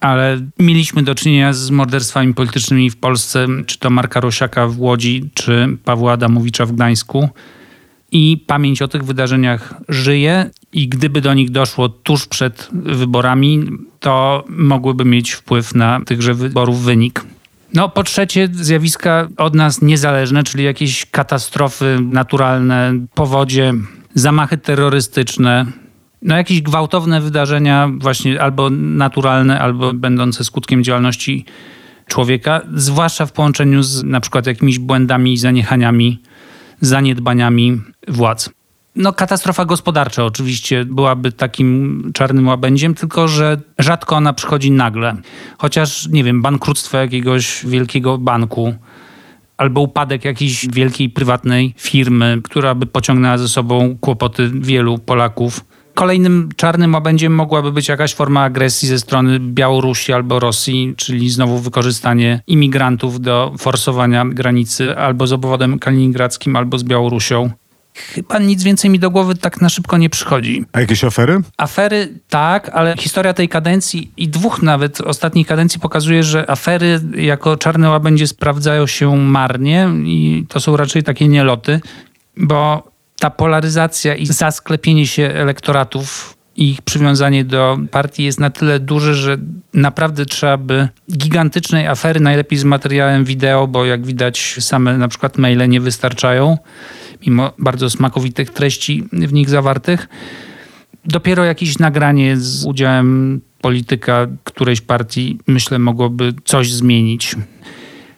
ale 0.00 0.40
mieliśmy 0.58 1.02
do 1.02 1.14
czynienia 1.14 1.52
z 1.52 1.70
morderstwami 1.70 2.34
politycznymi 2.34 2.90
w 2.90 2.96
Polsce, 2.96 3.46
czy 3.66 3.78
to 3.78 3.90
Marka 3.90 4.20
Rosiaka 4.20 4.66
w 4.66 4.80
Łodzi, 4.80 5.30
czy 5.34 5.78
Pawła 5.84 6.12
Adamowicza 6.12 6.66
w 6.66 6.72
Gdańsku. 6.72 7.28
I 8.12 8.44
pamięć 8.46 8.82
o 8.82 8.88
tych 8.88 9.04
wydarzeniach 9.04 9.74
żyje, 9.88 10.50
i 10.72 10.88
gdyby 10.88 11.20
do 11.20 11.34
nich 11.34 11.50
doszło 11.50 11.88
tuż 11.88 12.26
przed 12.26 12.68
wyborami, 12.72 13.64
to 14.00 14.44
mogłyby 14.48 15.04
mieć 15.04 15.32
wpływ 15.32 15.74
na 15.74 16.00
tychże 16.06 16.34
wyborów 16.34 16.82
wynik. 16.82 17.24
No, 17.74 17.88
po 17.88 18.02
trzecie, 18.02 18.48
zjawiska 18.52 19.28
od 19.36 19.54
nas 19.54 19.82
niezależne, 19.82 20.42
czyli 20.42 20.64
jakieś 20.64 21.06
katastrofy 21.06 21.98
naturalne, 22.02 22.92
powodzie, 23.14 23.74
zamachy 24.14 24.58
terrorystyczne, 24.58 25.66
no 26.22 26.36
jakieś 26.36 26.62
gwałtowne 26.62 27.20
wydarzenia, 27.20 27.90
właśnie 27.98 28.42
albo 28.42 28.70
naturalne, 28.70 29.60
albo 29.60 29.92
będące 29.94 30.44
skutkiem 30.44 30.84
działalności 30.84 31.44
człowieka, 32.06 32.60
zwłaszcza 32.74 33.26
w 33.26 33.32
połączeniu 33.32 33.82
z 33.82 34.04
na 34.04 34.20
przykład 34.20 34.46
jakimiś 34.46 34.78
błędami 34.78 35.32
i 35.32 35.36
zaniechaniami, 35.36 36.22
zaniedbaniami 36.80 37.80
władz. 38.08 38.50
No, 38.96 39.12
katastrofa 39.12 39.64
gospodarcza 39.64 40.24
oczywiście 40.24 40.84
byłaby 40.84 41.32
takim 41.32 42.02
czarnym 42.14 42.48
łabędziem, 42.48 42.94
tylko 42.94 43.28
że 43.28 43.60
rzadko 43.78 44.16
ona 44.16 44.32
przychodzi 44.32 44.70
nagle. 44.70 45.16
Chociaż, 45.58 46.08
nie 46.08 46.24
wiem, 46.24 46.42
bankructwo 46.42 46.98
jakiegoś 46.98 47.66
wielkiego 47.66 48.18
banku 48.18 48.74
albo 49.56 49.80
upadek 49.80 50.24
jakiejś 50.24 50.68
wielkiej 50.68 51.10
prywatnej 51.10 51.74
firmy, 51.78 52.38
która 52.44 52.74
by 52.74 52.86
pociągnęła 52.86 53.38
ze 53.38 53.48
sobą 53.48 53.96
kłopoty 54.00 54.50
wielu 54.54 54.98
Polaków. 54.98 55.64
Kolejnym 55.98 56.48
czarnym 56.56 56.94
łabędziem 56.94 57.34
mogłaby 57.34 57.72
być 57.72 57.88
jakaś 57.88 58.14
forma 58.14 58.42
agresji 58.42 58.88
ze 58.88 58.98
strony 58.98 59.40
Białorusi 59.40 60.12
albo 60.12 60.38
Rosji, 60.38 60.94
czyli 60.96 61.30
znowu 61.30 61.58
wykorzystanie 61.58 62.42
imigrantów 62.46 63.20
do 63.20 63.54
forsowania 63.58 64.24
granicy 64.24 64.96
albo 64.96 65.26
z 65.26 65.32
obwodem 65.32 65.78
kaliningradzkim, 65.78 66.56
albo 66.56 66.78
z 66.78 66.84
Białorusią. 66.84 67.50
Chyba 67.94 68.38
nic 68.38 68.62
więcej 68.62 68.90
mi 68.90 68.98
do 68.98 69.10
głowy 69.10 69.34
tak 69.34 69.60
na 69.60 69.68
szybko 69.68 69.98
nie 69.98 70.10
przychodzi. 70.10 70.64
A 70.72 70.80
jakieś 70.80 71.04
afery? 71.04 71.40
Afery 71.56 72.08
tak, 72.28 72.68
ale 72.68 72.96
historia 72.98 73.34
tej 73.34 73.48
kadencji 73.48 74.12
i 74.16 74.28
dwóch 74.28 74.62
nawet 74.62 75.00
ostatnich 75.00 75.46
kadencji 75.46 75.80
pokazuje, 75.80 76.22
że 76.22 76.50
afery 76.50 77.00
jako 77.16 77.56
czarne 77.56 77.90
łabędzie 77.90 78.26
sprawdzają 78.26 78.86
się 78.86 79.16
marnie 79.16 79.88
i 80.04 80.46
to 80.48 80.60
są 80.60 80.76
raczej 80.76 81.02
takie 81.02 81.28
nieloty, 81.28 81.80
bo 82.36 82.88
ta 83.18 83.30
polaryzacja 83.30 84.14
i 84.14 84.26
zasklepienie 84.26 85.06
się 85.06 85.22
elektoratów 85.22 86.34
i 86.56 86.70
ich 86.70 86.82
przywiązanie 86.82 87.44
do 87.44 87.78
partii 87.90 88.24
jest 88.24 88.40
na 88.40 88.50
tyle 88.50 88.80
duże, 88.80 89.14
że 89.14 89.38
naprawdę 89.74 90.26
trzeba 90.26 90.56
by 90.56 90.88
gigantycznej 91.12 91.86
afery, 91.86 92.20
najlepiej 92.20 92.58
z 92.58 92.64
materiałem 92.64 93.24
wideo, 93.24 93.66
bo 93.66 93.84
jak 93.84 94.06
widać 94.06 94.56
same 94.60 94.98
na 94.98 95.08
przykład 95.08 95.38
maile 95.38 95.68
nie 95.68 95.80
wystarczają 95.80 96.58
mimo 97.26 97.52
bardzo 97.58 97.90
smakowitych 97.90 98.50
treści 98.50 99.04
w 99.12 99.32
nich 99.32 99.48
zawartych. 99.48 100.08
Dopiero 101.04 101.44
jakieś 101.44 101.78
nagranie 101.78 102.36
z 102.36 102.64
udziałem 102.64 103.40
polityka 103.60 104.26
którejś 104.44 104.80
partii, 104.80 105.38
myślę, 105.46 105.78
mogłoby 105.78 106.34
coś 106.44 106.72
zmienić. 106.72 107.36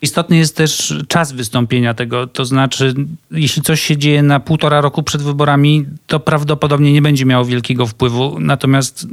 Istotny 0.02 0.36
jest 0.36 0.56
też 0.56 0.94
czas 1.08 1.32
wystąpienia 1.32 1.94
tego, 1.94 2.26
to 2.26 2.44
znaczy, 2.44 2.94
jeśli 3.30 3.62
coś 3.62 3.80
się 3.80 3.96
dzieje 3.96 4.22
na 4.22 4.40
półtora 4.40 4.80
roku 4.80 5.02
przed 5.02 5.22
wyborami, 5.22 5.86
to 6.06 6.20
prawdopodobnie 6.20 6.92
nie 6.92 7.02
będzie 7.02 7.24
miało 7.24 7.44
wielkiego 7.44 7.86
wpływu. 7.86 8.36
Natomiast 8.40 9.06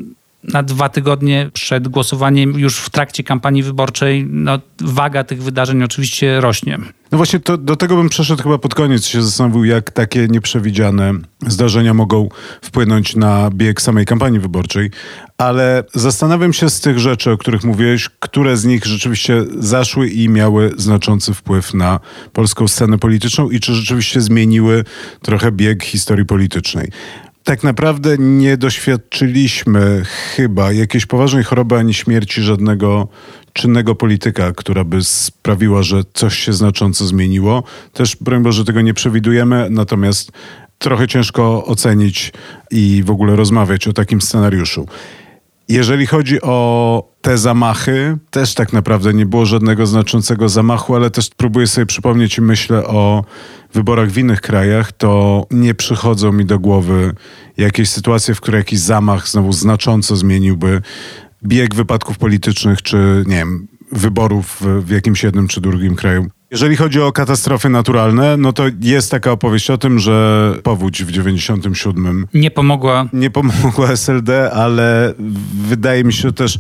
na 0.44 0.64
dwa 0.64 0.90
tygodnie 0.90 1.50
przed 1.54 1.88
głosowaniem, 1.88 2.60
już 2.60 2.78
w 2.78 2.90
trakcie 2.90 3.24
kampanii 3.24 3.64
wyborczej, 3.64 4.28
no, 4.30 4.60
waga 4.82 5.24
tych 5.24 5.44
wydarzeń 5.44 5.84
oczywiście 5.84 6.42
rośnie. 6.42 6.78
No 7.12 7.18
właśnie 7.18 7.40
to, 7.40 7.58
do 7.58 7.76
tego 7.76 7.96
bym 7.96 8.10
przeszedł 8.10 8.44
chyba 8.44 8.58
pod 8.58 8.76
koniec, 8.76 9.06
się 9.06 9.24
zastanowił, 9.24 9.64
jak 9.64 9.92
takie 9.92 10.28
nieprzewidziane 10.28 11.14
zdarzenia 11.48 11.94
mogą 11.94 12.30
wpłynąć 12.62 13.16
na 13.16 13.50
bieg 13.52 13.82
samej 13.82 14.06
kampanii 14.06 14.40
wyborczej, 14.40 14.92
ale 15.38 15.84
zastanawiam 15.94 16.54
się 16.54 16.70
z 16.70 16.80
tych 16.80 17.00
rzeczy, 17.00 17.32
o 17.32 17.38
których 17.38 17.64
mówiłeś, 17.64 18.10
które 18.20 18.58
z 18.58 18.66
nich 18.66 18.86
rzeczywiście 18.86 19.46
zaszły 19.60 20.10
i 20.10 20.30
miały 20.30 20.74
znaczący 20.78 21.34
wpływ 21.34 21.74
na 21.74 22.00
polską 22.34 22.68
scenę 22.68 22.98
polityczną 22.98 23.50
i 23.50 23.60
czy 23.60 23.74
rzeczywiście 23.74 24.22
zmieniły 24.22 24.84
trochę 25.22 25.52
bieg 25.52 25.84
historii 25.84 26.26
politycznej 26.26 26.92
tak 27.48 27.64
naprawdę 27.64 28.18
nie 28.18 28.58
doświadczyliśmy 28.58 30.04
chyba 30.06 30.72
jakiejś 30.72 31.06
poważnej 31.06 31.44
choroby 31.44 31.76
ani 31.76 31.94
śmierci 31.94 32.42
żadnego 32.42 33.08
czynnego 33.54 33.96
polityka, 33.96 34.52
która 34.52 34.84
by 34.84 35.04
sprawiła, 35.04 35.84
że 35.84 36.02
coś 36.14 36.40
się 36.40 36.54
znacząco 36.54 37.06
zmieniło. 37.06 37.64
Też, 37.94 38.16
broń 38.16 38.44
Boże, 38.44 38.66
tego 38.66 38.82
nie 38.82 38.94
przewidujemy, 38.94 39.68
natomiast 39.70 40.32
trochę 40.78 41.08
ciężko 41.08 41.66
ocenić 41.66 42.34
i 42.72 43.04
w 43.06 43.12
ogóle 43.12 43.36
rozmawiać 43.36 43.88
o 43.88 43.94
takim 43.94 44.22
scenariuszu. 44.22 44.88
Jeżeli 45.70 46.06
chodzi 46.08 46.42
o 46.42 47.10
te 47.22 47.38
zamachy, 47.38 48.18
też 48.30 48.54
tak 48.54 48.74
naprawdę 48.74 49.14
nie 49.14 49.26
było 49.26 49.46
żadnego 49.46 49.86
znaczącego 49.86 50.50
zamachu, 50.50 50.96
ale 50.96 51.10
też 51.10 51.30
próbuję 51.38 51.68
sobie 51.68 51.86
przypomnieć 51.86 52.38
i 52.38 52.42
myślę 52.42 52.88
o 52.88 53.24
wyborach 53.74 54.10
w 54.10 54.18
innych 54.18 54.42
krajach, 54.42 54.92
to 54.92 55.46
nie 55.52 55.74
przychodzą 55.74 56.32
mi 56.32 56.46
do 56.46 56.60
głowy 56.60 57.14
jakieś 57.58 57.90
sytuacje, 57.90 58.36
w 58.36 58.42
których 58.42 58.60
jakiś 58.60 58.80
zamach 58.80 59.28
znowu 59.28 59.52
znacząco 59.52 60.16
zmieniłby 60.16 60.82
bieg 61.44 61.76
wypadków 61.76 62.18
politycznych, 62.18 62.82
czy 62.82 63.24
nie 63.28 63.36
wiem, 63.36 63.68
wyborów 63.92 64.62
w 64.82 64.90
jakimś 64.90 65.24
jednym 65.24 65.48
czy 65.48 65.62
drugim 65.62 65.96
kraju. 65.96 66.28
Jeżeli 66.52 66.76
chodzi 66.76 67.02
o 67.02 67.12
katastrofy 67.12 67.70
naturalne, 67.70 68.38
no 68.38 68.54
to 68.54 68.64
jest 68.82 69.12
taka 69.12 69.32
opowieść 69.32 69.70
o 69.70 69.78
tym, 69.78 70.00
że 70.00 70.56
powódź 70.64 71.04
w 71.04 71.12
97 71.12 72.28
nie 72.34 72.52
pomogła. 72.52 73.10
Nie 73.14 73.30
pomogła 73.30 73.90
SLD, 73.92 74.52
ale 74.52 75.14
wydaje 75.68 76.04
mi 76.04 76.14
się 76.14 76.32
też 76.34 76.60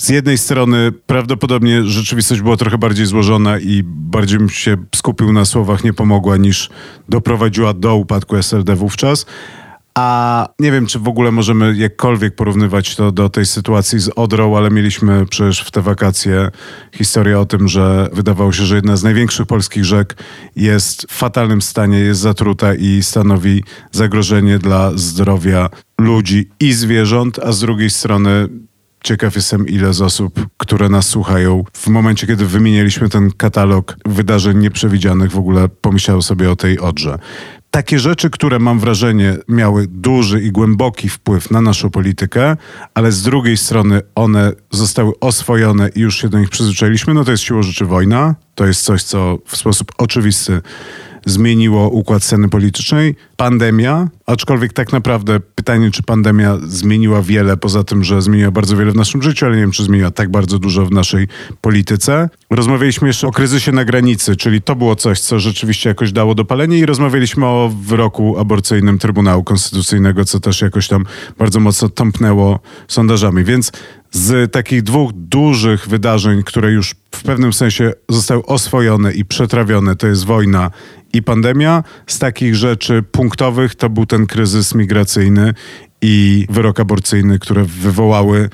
z 0.00 0.08
jednej 0.08 0.38
strony 0.38 0.92
prawdopodobnie 1.06 1.84
rzeczywistość 1.84 2.40
była 2.40 2.56
trochę 2.56 2.78
bardziej 2.78 3.06
złożona 3.06 3.58
i 3.58 3.82
bardziej 3.86 4.38
bym 4.38 4.48
się 4.48 4.76
skupił 4.94 5.32
na 5.32 5.44
słowach 5.44 5.84
nie 5.84 5.92
pomogła 5.92 6.36
niż 6.36 6.70
doprowadziła 7.08 7.74
do 7.74 7.96
upadku 7.96 8.36
SLD 8.36 8.76
wówczas. 8.76 9.26
A 9.98 10.48
nie 10.58 10.72
wiem, 10.72 10.86
czy 10.86 10.98
w 10.98 11.08
ogóle 11.08 11.32
możemy 11.32 11.76
jakkolwiek 11.76 12.34
porównywać 12.34 12.96
to 12.96 13.12
do 13.12 13.28
tej 13.28 13.46
sytuacji 13.46 13.98
z 13.98 14.10
Odrą, 14.16 14.56
ale 14.56 14.70
mieliśmy 14.70 15.26
przecież 15.26 15.60
w 15.60 15.70
te 15.70 15.82
wakacje 15.82 16.50
historię 16.94 17.40
o 17.40 17.46
tym, 17.46 17.68
że 17.68 18.08
wydawało 18.12 18.52
się, 18.52 18.64
że 18.64 18.74
jedna 18.76 18.96
z 18.96 19.02
największych 19.02 19.46
polskich 19.46 19.84
rzek 19.84 20.16
jest 20.56 21.06
w 21.10 21.12
fatalnym 21.12 21.62
stanie, 21.62 21.98
jest 21.98 22.20
zatruta 22.20 22.74
i 22.74 23.02
stanowi 23.02 23.64
zagrożenie 23.92 24.58
dla 24.58 24.92
zdrowia 24.94 25.70
ludzi 26.00 26.50
i 26.60 26.72
zwierząt, 26.72 27.38
a 27.38 27.52
z 27.52 27.60
drugiej 27.60 27.90
strony 27.90 28.48
Ciekaw 29.06 29.36
jestem, 29.36 29.66
ile 29.66 29.92
z 29.92 30.02
osób, 30.02 30.46
które 30.56 30.88
nas 30.88 31.08
słuchają, 31.08 31.64
w 31.72 31.88
momencie, 31.88 32.26
kiedy 32.26 32.46
wymienialiśmy 32.46 33.08
ten 33.08 33.30
katalog 33.36 33.96
wydarzeń 34.04 34.58
nieprzewidzianych, 34.58 35.30
w 35.30 35.38
ogóle 35.38 35.68
pomyślało 35.68 36.22
sobie 36.22 36.50
o 36.50 36.56
tej 36.56 36.78
odrze 36.78 37.18
takie 37.70 37.98
rzeczy, 37.98 38.30
które 38.30 38.58
mam 38.58 38.80
wrażenie 38.80 39.36
miały 39.48 39.86
duży 39.86 40.42
i 40.42 40.50
głęboki 40.50 41.08
wpływ 41.08 41.50
na 41.50 41.60
naszą 41.60 41.90
politykę, 41.90 42.56
ale 42.94 43.12
z 43.12 43.22
drugiej 43.22 43.56
strony 43.56 44.00
one 44.14 44.52
zostały 44.70 45.12
oswojone 45.20 45.88
i 45.88 46.00
już 46.00 46.20
się 46.20 46.28
do 46.28 46.38
nich 46.38 46.50
przyzwyczailiśmy, 46.50 47.14
no 47.14 47.24
to 47.24 47.30
jest 47.30 47.42
siłą 47.42 47.62
rzeczy 47.62 47.84
wojna. 47.84 48.34
To 48.54 48.66
jest 48.66 48.82
coś, 48.82 49.02
co 49.02 49.38
w 49.46 49.56
sposób 49.56 49.92
oczywisty 49.98 50.62
zmieniło 51.26 51.88
układ 51.88 52.24
sceny 52.24 52.48
politycznej. 52.48 53.16
Pandemia, 53.36 54.08
aczkolwiek 54.26 54.72
tak 54.72 54.92
naprawdę 54.92 55.40
pytanie, 55.40 55.90
czy 55.90 56.02
pandemia 56.02 56.58
zmieniła 56.66 57.22
wiele, 57.22 57.56
poza 57.56 57.84
tym, 57.84 58.04
że 58.04 58.22
zmieniła 58.22 58.50
bardzo 58.50 58.76
wiele 58.76 58.92
w 58.92 58.96
naszym 58.96 59.22
życiu, 59.22 59.46
ale 59.46 59.54
nie 59.54 59.62
wiem, 59.62 59.70
czy 59.70 59.84
zmieniła 59.84 60.10
tak 60.10 60.30
bardzo 60.30 60.58
dużo 60.58 60.86
w 60.86 60.90
naszej 60.90 61.28
polityce. 61.60 62.28
Rozmawialiśmy 62.50 63.08
jeszcze 63.08 63.26
o 63.26 63.32
kryzysie 63.32 63.72
na 63.72 63.84
granicy, 63.84 64.36
czyli 64.36 64.62
to 64.62 64.76
było 64.76 64.96
coś, 64.96 65.20
co 65.20 65.38
rzeczywiście 65.38 65.88
jakoś 65.88 66.12
dało 66.12 66.34
dopalenie 66.34 66.78
i 66.78 66.86
rozmawialiśmy 66.86 67.46
o 67.46 67.72
wyroku 67.82 68.38
aborcyjnym 68.38 68.98
Trybunału 68.98 69.44
Konstytucyjnego, 69.44 70.24
co 70.24 70.40
też 70.40 70.60
jakoś 70.60 70.88
tam 70.88 71.04
bardzo 71.38 71.60
mocno 71.60 71.88
tąpnęło 71.88 72.60
sondażami. 72.88 73.44
Więc 73.44 73.72
z 74.10 74.52
takich 74.52 74.82
dwóch 74.82 75.12
dużych 75.12 75.88
wydarzeń, 75.88 76.42
które 76.42 76.72
już 76.72 76.94
w 77.10 77.22
pewnym 77.22 77.52
sensie 77.52 77.92
zostały 78.08 78.46
oswojone 78.46 79.12
i 79.12 79.24
przetrawione, 79.24 79.96
to 79.96 80.06
jest 80.06 80.24
wojna 80.24 80.70
i 81.12 81.22
pandemia. 81.22 81.84
Z 82.06 82.18
takich 82.18 82.54
rzeczy 82.54 83.02
punktowych 83.12 83.74
to 83.74 83.90
był 83.90 84.06
ten 84.06 84.15
kryzys 84.24 84.74
migracyjny 84.74 85.54
i 86.02 86.46
wyrok 86.50 86.80
aborcyjny, 86.80 87.38
które 87.38 87.64
wywołały 87.64 88.50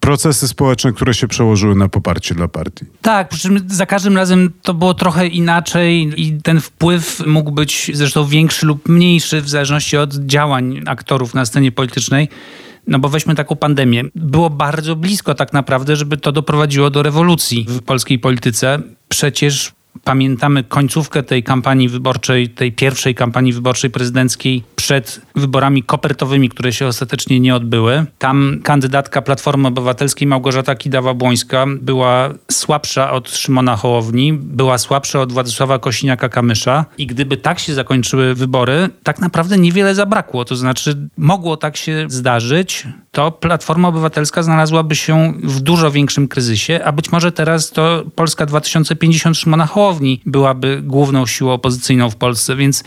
procesy 0.00 0.48
społeczne, 0.48 0.92
które 0.92 1.14
się 1.14 1.28
przełożyły 1.28 1.74
na 1.74 1.88
poparcie 1.88 2.34
dla 2.34 2.48
partii. 2.48 2.84
Tak, 3.02 3.28
przy 3.28 3.40
czym 3.40 3.66
za 3.68 3.86
każdym 3.86 4.16
razem 4.16 4.52
to 4.62 4.74
było 4.74 4.94
trochę 4.94 5.26
inaczej 5.26 6.12
i 6.16 6.42
ten 6.42 6.60
wpływ 6.60 7.22
mógł 7.26 7.52
być 7.52 7.90
zresztą 7.94 8.24
większy 8.24 8.66
lub 8.66 8.88
mniejszy 8.88 9.40
w 9.40 9.48
zależności 9.48 9.96
od 9.96 10.14
działań 10.14 10.82
aktorów 10.86 11.34
na 11.34 11.44
scenie 11.46 11.72
politycznej. 11.72 12.28
No 12.86 12.98
bo 12.98 13.08
weźmy 13.08 13.34
taką 13.34 13.56
pandemię. 13.56 14.04
Było 14.14 14.50
bardzo 14.50 14.96
blisko 14.96 15.34
tak 15.34 15.52
naprawdę, 15.52 15.96
żeby 15.96 16.16
to 16.16 16.32
doprowadziło 16.32 16.90
do 16.90 17.02
rewolucji 17.02 17.66
w 17.68 17.82
polskiej 17.82 18.18
polityce. 18.18 18.82
Przecież 19.08 19.72
pamiętamy 20.04 20.64
końcówkę 20.64 21.22
tej 21.22 21.42
kampanii 21.42 21.88
wyborczej, 21.88 22.48
tej 22.48 22.72
pierwszej 22.72 23.14
kampanii 23.14 23.52
wyborczej 23.52 23.90
prezydenckiej 23.90 24.62
przed 24.76 25.20
wyborami 25.34 25.82
kopertowymi, 25.82 26.48
które 26.48 26.72
się 26.72 26.86
ostatecznie 26.86 27.40
nie 27.40 27.54
odbyły. 27.54 28.04
Tam 28.18 28.60
kandydatka 28.62 29.22
Platformy 29.22 29.68
Obywatelskiej 29.68 30.28
Małgorzata 30.28 30.74
Kidawa-Błońska 30.74 31.78
była 31.80 32.30
słabsza 32.50 33.12
od 33.12 33.30
Szymona 33.30 33.76
Hołowni, 33.76 34.32
była 34.32 34.78
słabsza 34.78 35.20
od 35.20 35.32
Władysława 35.32 35.78
Kosiniaka-Kamysza 35.78 36.84
i 36.98 37.06
gdyby 37.06 37.36
tak 37.36 37.58
się 37.58 37.74
zakończyły 37.74 38.34
wybory, 38.34 38.88
tak 39.02 39.18
naprawdę 39.18 39.58
niewiele 39.58 39.94
zabrakło. 39.94 40.44
To 40.44 40.56
znaczy 40.56 41.08
mogło 41.16 41.56
tak 41.56 41.76
się 41.76 42.06
zdarzyć, 42.08 42.86
to 43.16 43.30
Platforma 43.32 43.88
Obywatelska 43.88 44.42
znalazłaby 44.42 44.96
się 44.96 45.34
w 45.42 45.60
dużo 45.60 45.90
większym 45.90 46.28
kryzysie, 46.28 46.80
a 46.84 46.92
być 46.92 47.12
może 47.12 47.32
teraz 47.32 47.70
to 47.70 48.04
Polska 48.14 48.46
2050 48.46 49.36
Szymona 49.36 49.66
Hołowni 49.66 50.20
byłaby 50.26 50.82
główną 50.82 51.26
siłą 51.26 51.52
opozycyjną 51.52 52.10
w 52.10 52.16
Polsce, 52.16 52.56
więc 52.56 52.84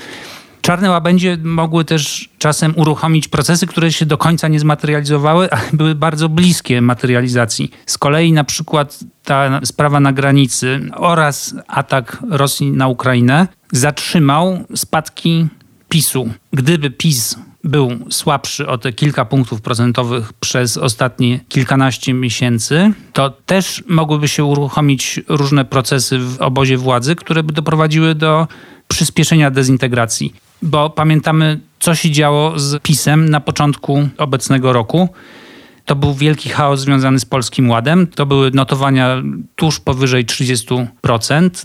Czarne 0.61 0.89
łabędzie 0.89 1.37
mogły 1.43 1.85
też 1.85 2.29
czasem 2.37 2.73
uruchomić 2.75 3.27
procesy, 3.27 3.67
które 3.67 3.91
się 3.91 4.05
do 4.05 4.17
końca 4.17 4.47
nie 4.47 4.59
zmaterializowały, 4.59 5.51
ale 5.51 5.63
były 5.73 5.95
bardzo 5.95 6.29
bliskie 6.29 6.81
materializacji. 6.81 7.71
Z 7.85 7.97
kolei 7.97 8.31
na 8.31 8.43
przykład 8.43 8.99
ta 9.23 9.61
sprawa 9.65 9.99
na 9.99 10.13
granicy 10.13 10.89
oraz 10.95 11.55
atak 11.67 12.17
Rosji 12.29 12.71
na 12.71 12.87
Ukrainę 12.87 13.47
zatrzymał 13.71 14.65
spadki 14.75 15.47
PiSu. 15.89 16.29
Gdyby 16.53 16.91
PiS 16.91 17.35
był 17.63 17.91
słabszy 18.09 18.67
o 18.67 18.77
te 18.77 18.93
kilka 18.93 19.25
punktów 19.25 19.61
procentowych 19.61 20.33
przez 20.33 20.77
ostatnie 20.77 21.39
kilkanaście 21.49 22.13
miesięcy, 22.13 22.93
to 23.13 23.29
też 23.29 23.83
mogłyby 23.87 24.27
się 24.27 24.43
uruchomić 24.43 25.19
różne 25.27 25.65
procesy 25.65 26.19
w 26.19 26.41
obozie 26.41 26.77
władzy, 26.77 27.15
które 27.15 27.43
by 27.43 27.53
doprowadziły 27.53 28.15
do 28.15 28.47
przyspieszenia 28.87 29.51
dezintegracji. 29.51 30.33
Bo 30.61 30.89
pamiętamy, 30.89 31.59
co 31.79 31.95
się 31.95 32.11
działo 32.11 32.59
z 32.59 32.83
PiSem 32.83 33.29
na 33.29 33.39
początku 33.39 34.09
obecnego 34.17 34.73
roku. 34.73 35.09
To 35.85 35.95
był 35.95 36.13
wielki 36.13 36.49
chaos 36.49 36.79
związany 36.79 37.19
z 37.19 37.25
Polskim 37.25 37.69
Ładem. 37.69 38.07
To 38.07 38.25
były 38.25 38.51
notowania 38.51 39.23
tuż 39.55 39.79
powyżej 39.79 40.25
30%. 40.25 40.87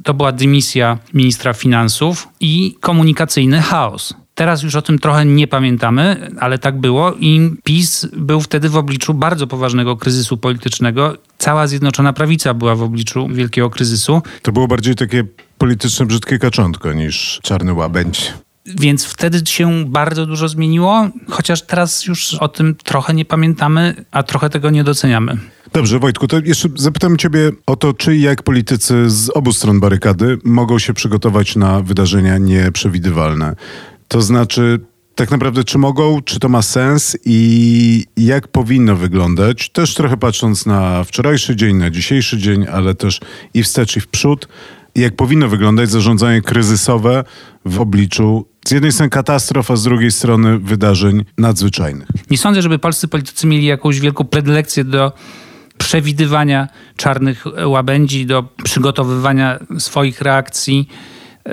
To 0.02 0.14
była 0.14 0.32
dymisja 0.32 0.98
ministra 1.14 1.52
finansów 1.52 2.28
i 2.40 2.76
komunikacyjny 2.80 3.62
chaos. 3.62 4.14
Teraz 4.34 4.62
już 4.62 4.74
o 4.74 4.82
tym 4.82 4.98
trochę 4.98 5.26
nie 5.26 5.46
pamiętamy, 5.46 6.30
ale 6.40 6.58
tak 6.58 6.80
było 6.80 7.12
i 7.20 7.50
PiS 7.64 8.06
był 8.16 8.40
wtedy 8.40 8.68
w 8.68 8.76
obliczu 8.76 9.14
bardzo 9.14 9.46
poważnego 9.46 9.96
kryzysu 9.96 10.36
politycznego. 10.36 11.16
Cała 11.38 11.66
Zjednoczona 11.66 12.12
Prawica 12.12 12.54
była 12.54 12.74
w 12.74 12.82
obliczu 12.82 13.28
wielkiego 13.28 13.70
kryzysu. 13.70 14.22
To 14.42 14.52
było 14.52 14.68
bardziej 14.68 14.94
takie 14.94 15.24
polityczne 15.58 16.06
brzydkie 16.06 16.38
kaczątko 16.38 16.92
niż 16.92 17.40
czarny 17.42 17.72
łabędź. 17.74 18.32
Więc 18.66 19.04
wtedy 19.04 19.40
się 19.46 19.84
bardzo 19.86 20.26
dużo 20.26 20.48
zmieniło, 20.48 21.08
chociaż 21.28 21.62
teraz 21.62 22.06
już 22.06 22.34
o 22.34 22.48
tym 22.48 22.74
trochę 22.74 23.14
nie 23.14 23.24
pamiętamy, 23.24 24.04
a 24.10 24.22
trochę 24.22 24.50
tego 24.50 24.70
nie 24.70 24.84
doceniamy. 24.84 25.38
Dobrze, 25.72 25.98
Wojtku, 25.98 26.28
to 26.28 26.38
jeszcze 26.44 26.68
zapytam 26.74 27.16
Ciebie 27.16 27.52
o 27.66 27.76
to, 27.76 27.94
czy 27.94 28.16
i 28.16 28.20
jak 28.20 28.42
politycy 28.42 29.10
z 29.10 29.30
obu 29.30 29.52
stron 29.52 29.80
barykady 29.80 30.38
mogą 30.44 30.78
się 30.78 30.94
przygotować 30.94 31.56
na 31.56 31.80
wydarzenia 31.80 32.38
nieprzewidywalne. 32.38 33.56
To 34.14 34.22
znaczy, 34.22 34.80
tak 35.14 35.30
naprawdę, 35.30 35.64
czy 35.64 35.78
mogą, 35.78 36.22
czy 36.22 36.40
to 36.40 36.48
ma 36.48 36.62
sens 36.62 37.16
i 37.24 38.04
jak 38.16 38.48
powinno 38.48 38.96
wyglądać, 38.96 39.68
też 39.68 39.94
trochę 39.94 40.16
patrząc 40.16 40.66
na 40.66 41.04
wczorajszy 41.04 41.56
dzień, 41.56 41.76
na 41.76 41.90
dzisiejszy 41.90 42.38
dzień, 42.38 42.66
ale 42.72 42.94
też 42.94 43.20
i 43.54 43.62
wstecz, 43.62 43.96
i 43.96 44.00
w 44.00 44.06
przód, 44.06 44.48
jak 44.94 45.16
powinno 45.16 45.48
wyglądać 45.48 45.90
zarządzanie 45.90 46.42
kryzysowe 46.42 47.24
w 47.64 47.80
obliczu 47.80 48.46
z 48.66 48.70
jednej 48.70 48.92
strony 48.92 49.10
katastrof, 49.10 49.70
a 49.70 49.76
z 49.76 49.82
drugiej 49.82 50.10
strony 50.10 50.58
wydarzeń 50.58 51.24
nadzwyczajnych. 51.38 52.08
Nie 52.30 52.38
sądzę, 52.38 52.62
żeby 52.62 52.78
polscy 52.78 53.08
politycy 53.08 53.46
mieli 53.46 53.66
jakąś 53.66 54.00
wielką 54.00 54.24
predylekcję 54.24 54.84
do 54.84 55.12
przewidywania 55.78 56.68
czarnych 56.96 57.44
łabędzi, 57.66 58.26
do 58.26 58.42
przygotowywania 58.64 59.58
swoich 59.78 60.20
reakcji. 60.20 60.88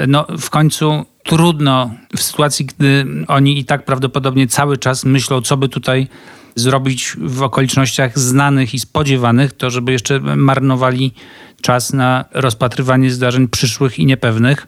No, 0.08 0.28
w 0.40 0.50
końcu 0.50 1.06
trudno 1.24 1.92
w 2.18 2.22
sytuacji, 2.22 2.66
gdy 2.66 3.06
oni 3.28 3.60
i 3.60 3.66
tak 3.66 3.86
prawdopodobnie 3.86 4.48
cały 4.48 4.78
czas 4.78 5.06
myślą, 5.06 5.42
co 5.42 5.58
by 5.58 5.70
tutaj 5.70 6.08
zrobić 6.56 7.16
w 7.20 7.42
okolicznościach 7.44 8.20
znanych 8.20 8.74
i 8.74 8.80
spodziewanych, 8.80 9.54
to 9.54 9.70
żeby 9.70 9.92
jeszcze 9.92 10.20
marnowali 10.20 11.14
czas 11.62 11.94
na 11.94 12.26
rozpatrywanie 12.32 13.12
zdarzeń 13.12 13.48
przyszłych 13.48 14.00
i 14.00 14.06
niepewnych. 14.06 14.68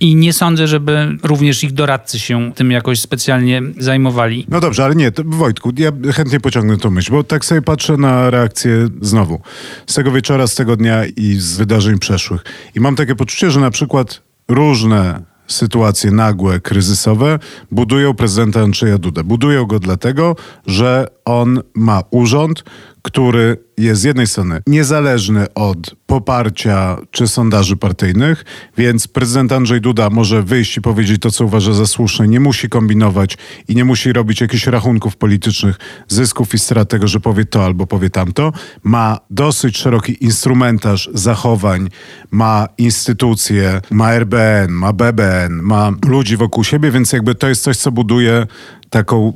I 0.00 0.14
nie 0.14 0.32
sądzę, 0.32 0.66
żeby 0.66 1.16
również 1.22 1.64
ich 1.64 1.72
doradcy 1.72 2.18
się 2.18 2.52
tym 2.54 2.70
jakoś 2.70 3.00
specjalnie 3.00 3.62
zajmowali. 3.78 4.46
No 4.48 4.60
dobrze, 4.60 4.84
ale 4.84 4.94
nie, 4.94 5.12
Wojtku, 5.24 5.72
ja 5.78 5.92
chętnie 6.12 6.40
pociągnę 6.40 6.76
tą 6.76 6.90
myśl, 6.90 7.12
bo 7.12 7.24
tak 7.24 7.44
sobie 7.44 7.62
patrzę 7.62 7.96
na 7.96 8.30
reakcję 8.30 8.88
znowu 9.00 9.40
z 9.86 9.94
tego 9.94 10.12
wieczora, 10.12 10.46
z 10.46 10.54
tego 10.54 10.76
dnia 10.76 11.06
i 11.06 11.34
z 11.34 11.56
wydarzeń 11.56 11.98
przeszłych. 11.98 12.44
I 12.74 12.80
mam 12.80 12.96
takie 12.96 13.14
poczucie, 13.14 13.50
że 13.50 13.60
na 13.60 13.70
przykład 13.70 14.29
różne 14.50 15.22
sytuacje 15.46 16.10
nagłe, 16.10 16.60
kryzysowe 16.60 17.38
budują 17.70 18.14
prezydenta 18.14 18.60
Andrzeja 18.60 18.98
Dudę. 18.98 19.24
Budują 19.24 19.66
go 19.66 19.78
dlatego, 19.78 20.36
że 20.66 21.06
on 21.24 21.60
ma 21.74 22.02
urząd, 22.10 22.64
który 23.02 23.56
jest 23.78 24.00
z 24.00 24.04
jednej 24.04 24.26
strony 24.26 24.62
niezależny 24.66 25.54
od 25.54 25.94
poparcia 26.06 26.96
czy 27.10 27.28
sondaży 27.28 27.76
partyjnych, 27.76 28.44
więc 28.76 29.08
prezydent 29.08 29.52
Andrzej 29.52 29.80
Duda 29.80 30.10
może 30.10 30.42
wyjść 30.42 30.76
i 30.76 30.80
powiedzieć 30.80 31.22
to, 31.22 31.30
co 31.30 31.44
uważa 31.44 31.72
za 31.72 31.86
słuszne, 31.86 32.28
nie 32.28 32.40
musi 32.40 32.68
kombinować 32.68 33.38
i 33.68 33.74
nie 33.76 33.84
musi 33.84 34.12
robić 34.12 34.40
jakichś 34.40 34.66
rachunków 34.66 35.16
politycznych, 35.16 35.76
zysków 36.08 36.54
i 36.54 36.58
strat 36.58 36.88
tego, 36.88 37.08
że 37.08 37.20
powie 37.20 37.44
to 37.44 37.64
albo 37.64 37.86
powie 37.86 38.10
tamto. 38.10 38.52
Ma 38.82 39.18
dosyć 39.30 39.78
szeroki 39.78 40.24
instrumentarz 40.24 41.10
zachowań, 41.14 41.88
ma 42.30 42.68
instytucje, 42.78 43.80
ma 43.90 44.12
RBN, 44.12 44.72
ma 44.72 44.92
BBN, 44.92 45.52
ma 45.62 45.92
ludzi 46.04 46.36
wokół 46.36 46.64
siebie, 46.64 46.90
więc 46.90 47.12
jakby 47.12 47.34
to 47.34 47.48
jest 47.48 47.62
coś, 47.62 47.76
co 47.76 47.92
buduje 47.92 48.46
taką 48.90 49.32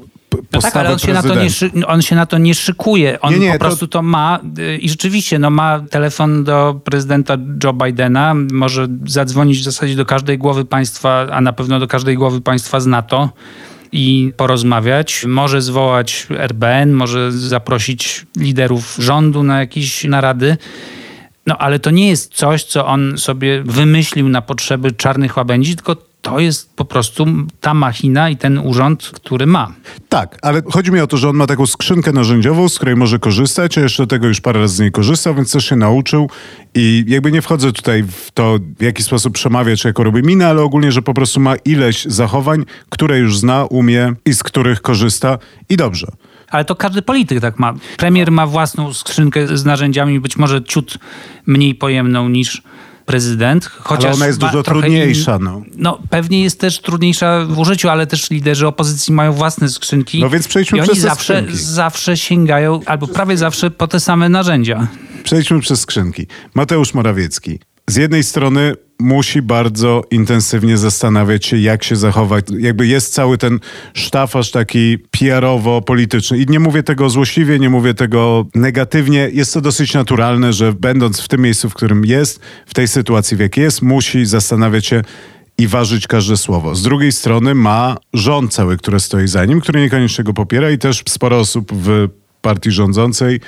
no 0.52 0.60
tak, 0.60 0.76
ale 0.76 0.92
on 0.92 0.98
się, 0.98 1.12
na 1.12 1.22
to 1.22 1.34
nie, 1.34 1.86
on 1.86 2.02
się 2.02 2.16
na 2.16 2.26
to 2.26 2.38
nie 2.38 2.54
szykuje. 2.54 3.20
On 3.20 3.32
nie, 3.32 3.38
nie, 3.38 3.52
po 3.52 3.58
prostu 3.58 3.86
to... 3.86 3.98
to 3.98 4.02
ma 4.02 4.40
y, 4.58 4.76
i 4.76 4.88
rzeczywiście 4.88 5.38
no, 5.38 5.50
ma 5.50 5.80
telefon 5.90 6.44
do 6.44 6.80
prezydenta 6.84 7.36
Joe 7.64 7.72
Bidena, 7.72 8.34
może 8.34 8.88
zadzwonić 9.06 9.58
w 9.58 9.64
zasadzie 9.64 9.96
do 9.96 10.06
każdej 10.06 10.38
głowy 10.38 10.64
państwa, 10.64 11.26
a 11.30 11.40
na 11.40 11.52
pewno 11.52 11.80
do 11.80 11.86
każdej 11.86 12.16
głowy 12.16 12.40
państwa 12.40 12.80
z 12.80 12.86
NATO 12.86 13.30
i 13.92 14.32
porozmawiać. 14.36 15.24
Może 15.28 15.62
zwołać 15.62 16.26
RBN, 16.30 16.92
może 16.92 17.32
zaprosić 17.32 18.26
liderów 18.36 18.96
rządu 18.98 19.42
na 19.42 19.60
jakieś 19.60 20.04
narady. 20.04 20.56
No 21.46 21.58
ale 21.58 21.78
to 21.78 21.90
nie 21.90 22.08
jest 22.08 22.34
coś, 22.34 22.64
co 22.64 22.86
on 22.86 23.18
sobie 23.18 23.62
wymyślił 23.62 24.28
na 24.28 24.42
potrzeby 24.42 24.92
czarnych 24.92 25.36
łabędzi, 25.36 25.76
tylko 25.76 25.96
to 26.24 26.40
jest 26.40 26.76
po 26.76 26.84
prostu 26.84 27.26
ta 27.60 27.74
machina 27.74 28.30
i 28.30 28.36
ten 28.36 28.58
urząd, 28.58 29.10
który 29.14 29.46
ma. 29.46 29.72
Tak, 30.08 30.38
ale 30.42 30.62
chodzi 30.70 30.92
mi 30.92 31.00
o 31.00 31.06
to, 31.06 31.16
że 31.16 31.28
on 31.28 31.36
ma 31.36 31.46
taką 31.46 31.66
skrzynkę 31.66 32.12
narzędziową, 32.12 32.68
z 32.68 32.76
której 32.76 32.96
może 32.96 33.18
korzystać, 33.18 33.78
a 33.78 33.80
jeszcze 33.80 34.02
do 34.02 34.06
tego 34.06 34.26
już 34.26 34.40
parę 34.40 34.60
razy 34.60 34.76
z 34.76 34.80
niej 34.80 34.92
korzystał, 34.92 35.34
więc 35.34 35.52
też 35.52 35.64
się 35.64 35.76
nauczył 35.76 36.30
i 36.74 37.04
jakby 37.08 37.32
nie 37.32 37.42
wchodzę 37.42 37.72
tutaj 37.72 38.02
w 38.02 38.30
to, 38.30 38.58
w 38.78 38.82
jaki 38.82 39.02
sposób 39.02 39.34
przemawia, 39.34 39.76
czy 39.76 39.88
jako 39.88 40.04
robi 40.04 40.22
minę, 40.22 40.48
ale 40.48 40.62
ogólnie, 40.62 40.92
że 40.92 41.02
po 41.02 41.14
prostu 41.14 41.40
ma 41.40 41.56
ileś 41.56 42.04
zachowań, 42.04 42.64
które 42.88 43.18
już 43.18 43.38
zna, 43.38 43.64
umie 43.64 44.14
i 44.24 44.34
z 44.34 44.42
których 44.42 44.82
korzysta 44.82 45.38
i 45.68 45.76
dobrze. 45.76 46.06
Ale 46.50 46.64
to 46.64 46.76
każdy 46.76 47.02
polityk 47.02 47.40
tak 47.40 47.58
ma. 47.58 47.74
Premier 47.96 48.30
ma 48.30 48.46
własną 48.46 48.92
skrzynkę 48.92 49.56
z 49.56 49.64
narzędziami, 49.64 50.20
być 50.20 50.36
może 50.36 50.62
ciut 50.62 50.98
mniej 51.46 51.74
pojemną 51.74 52.28
niż 52.28 52.62
prezydent. 53.06 53.64
Chociaż 53.64 54.04
ale 54.04 54.14
ona 54.14 54.26
jest 54.26 54.38
dużo 54.38 54.62
trudniejsza. 54.62 55.38
No. 55.38 55.62
no 55.76 55.98
pewnie 56.10 56.42
jest 56.42 56.60
też 56.60 56.80
trudniejsza 56.80 57.44
w 57.44 57.58
użyciu, 57.58 57.88
ale 57.88 58.06
też 58.06 58.30
liderzy 58.30 58.66
opozycji 58.66 59.14
mają 59.14 59.32
własne 59.32 59.68
skrzynki. 59.68 60.20
No 60.20 60.30
więc 60.30 60.48
przejdźmy 60.48 60.78
i 60.78 60.82
przez 60.82 60.92
oni 60.92 61.00
zawsze, 61.00 61.42
skrzynki. 61.42 61.64
zawsze 61.64 62.16
sięgają, 62.16 62.80
albo 62.86 63.06
prawie 63.06 63.36
zawsze 63.36 63.70
po 63.70 63.88
te 63.88 64.00
same 64.00 64.28
narzędzia. 64.28 64.86
Przejdźmy 65.24 65.60
przez 65.60 65.80
skrzynki. 65.80 66.26
Mateusz 66.54 66.94
Morawiecki. 66.94 67.58
Z 67.90 67.96
jednej 67.96 68.24
strony 68.24 68.74
musi 68.98 69.42
bardzo 69.42 70.02
intensywnie 70.10 70.76
zastanawiać 70.76 71.46
się, 71.46 71.58
jak 71.58 71.84
się 71.84 71.96
zachować. 71.96 72.44
Jakby 72.58 72.86
jest 72.86 73.14
cały 73.14 73.38
ten 73.38 73.60
sztafaż 73.94 74.50
taki 74.50 74.98
PR-owo-polityczny. 74.98 76.38
I 76.38 76.46
nie 76.46 76.60
mówię 76.60 76.82
tego 76.82 77.10
złośliwie, 77.10 77.58
nie 77.58 77.70
mówię 77.70 77.94
tego 77.94 78.46
negatywnie. 78.54 79.30
Jest 79.32 79.54
to 79.54 79.60
dosyć 79.60 79.94
naturalne, 79.94 80.52
że 80.52 80.72
będąc 80.72 81.20
w 81.20 81.28
tym 81.28 81.40
miejscu, 81.40 81.70
w 81.70 81.74
którym 81.74 82.04
jest, 82.04 82.40
w 82.66 82.74
tej 82.74 82.88
sytuacji, 82.88 83.36
w 83.36 83.40
jakiej 83.40 83.64
jest, 83.64 83.82
musi 83.82 84.26
zastanawiać 84.26 84.86
się, 84.86 85.02
i 85.58 85.66
ważyć 85.66 86.06
każde 86.06 86.36
słowo. 86.36 86.74
Z 86.74 86.82
drugiej 86.82 87.12
strony 87.12 87.54
ma 87.54 87.96
rząd 88.12 88.52
cały, 88.52 88.76
który 88.76 89.00
stoi 89.00 89.28
za 89.28 89.44
nim, 89.44 89.60
który 89.60 89.80
niekoniecznie 89.80 90.24
go 90.24 90.32
popiera 90.32 90.70
i 90.70 90.78
też 90.78 91.02
sporo 91.08 91.38
osób 91.38 91.72
w 91.72 92.08
partii 92.42 92.70
rządzącej 92.70 93.40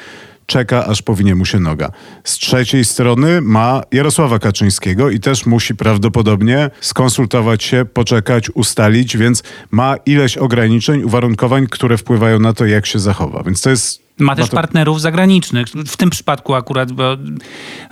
czeka, 0.46 0.86
aż 0.86 1.02
powinie 1.02 1.34
mu 1.34 1.44
się 1.44 1.60
noga. 1.60 1.90
Z 2.24 2.38
trzeciej 2.38 2.84
strony 2.84 3.40
ma 3.40 3.82
Jarosława 3.92 4.38
Kaczyńskiego 4.38 5.10
i 5.10 5.20
też 5.20 5.46
musi 5.46 5.74
prawdopodobnie 5.74 6.70
skonsultować 6.80 7.64
się, 7.64 7.84
poczekać, 7.84 8.50
ustalić, 8.50 9.16
więc 9.16 9.42
ma 9.70 9.96
ileś 10.06 10.36
ograniczeń, 10.36 11.02
uwarunkowań, 11.02 11.66
które 11.66 11.98
wpływają 11.98 12.40
na 12.40 12.52
to, 12.52 12.66
jak 12.66 12.86
się 12.86 12.98
zachowa. 12.98 13.42
Więc 13.42 13.62
to 13.62 13.70
jest 13.70 14.06
ma 14.18 14.36
też 14.36 14.50
partnerów 14.50 15.00
zagranicznych. 15.00 15.68
W 15.68 15.96
tym 15.96 16.10
przypadku 16.10 16.54
akurat, 16.54 16.92
bo 16.92 17.16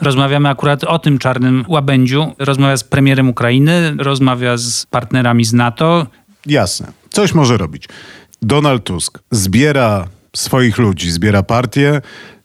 rozmawiamy 0.00 0.48
akurat 0.48 0.84
o 0.84 0.98
tym 0.98 1.18
czarnym 1.18 1.64
łabędziu. 1.68 2.32
Rozmawia 2.38 2.76
z 2.76 2.84
premierem 2.84 3.28
Ukrainy, 3.28 3.94
rozmawia 3.98 4.56
z 4.56 4.86
partnerami 4.86 5.44
z 5.44 5.52
NATO. 5.52 6.06
Jasne. 6.46 6.92
Coś 7.10 7.34
może 7.34 7.56
robić. 7.56 7.88
Donald 8.42 8.84
Tusk 8.84 9.18
zbiera 9.30 10.08
swoich 10.36 10.78
ludzi, 10.78 11.10
zbiera 11.10 11.42
partię, 11.42 12.00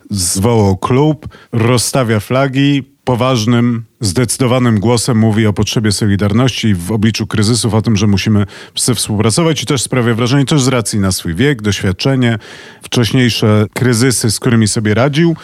zwołał 0.10 0.78
klub, 0.78 1.28
rozstawia 1.52 2.20
flagi, 2.20 2.84
poważnym, 3.04 3.84
zdecydowanym 4.02 4.80
głosem 4.80 5.18
mówi 5.18 5.48
o 5.48 5.54
potrzebie 5.54 5.92
solidarności 5.92 6.76
w 6.76 6.92
obliczu 6.92 7.28
kryzysów, 7.28 7.74
o 7.74 7.82
tym, 7.82 7.98
że 7.98 8.08
musimy 8.08 8.46
wszyscy 8.74 8.96
współpracować 8.96 9.64
i 9.64 9.66
też 9.66 9.82
sprawia 9.82 10.14
wrażenie, 10.14 10.46
też 10.46 10.62
z 10.62 10.68
racji 10.68 11.00
na 11.00 11.12
swój 11.12 11.36
wiek, 11.36 11.62
doświadczenie, 11.62 12.40
wcześniejsze 12.82 13.66
kryzysy, 13.74 14.32
z 14.32 14.40
którymi 14.40 14.68
sobie 14.68 14.94
radził, 14.94 15.36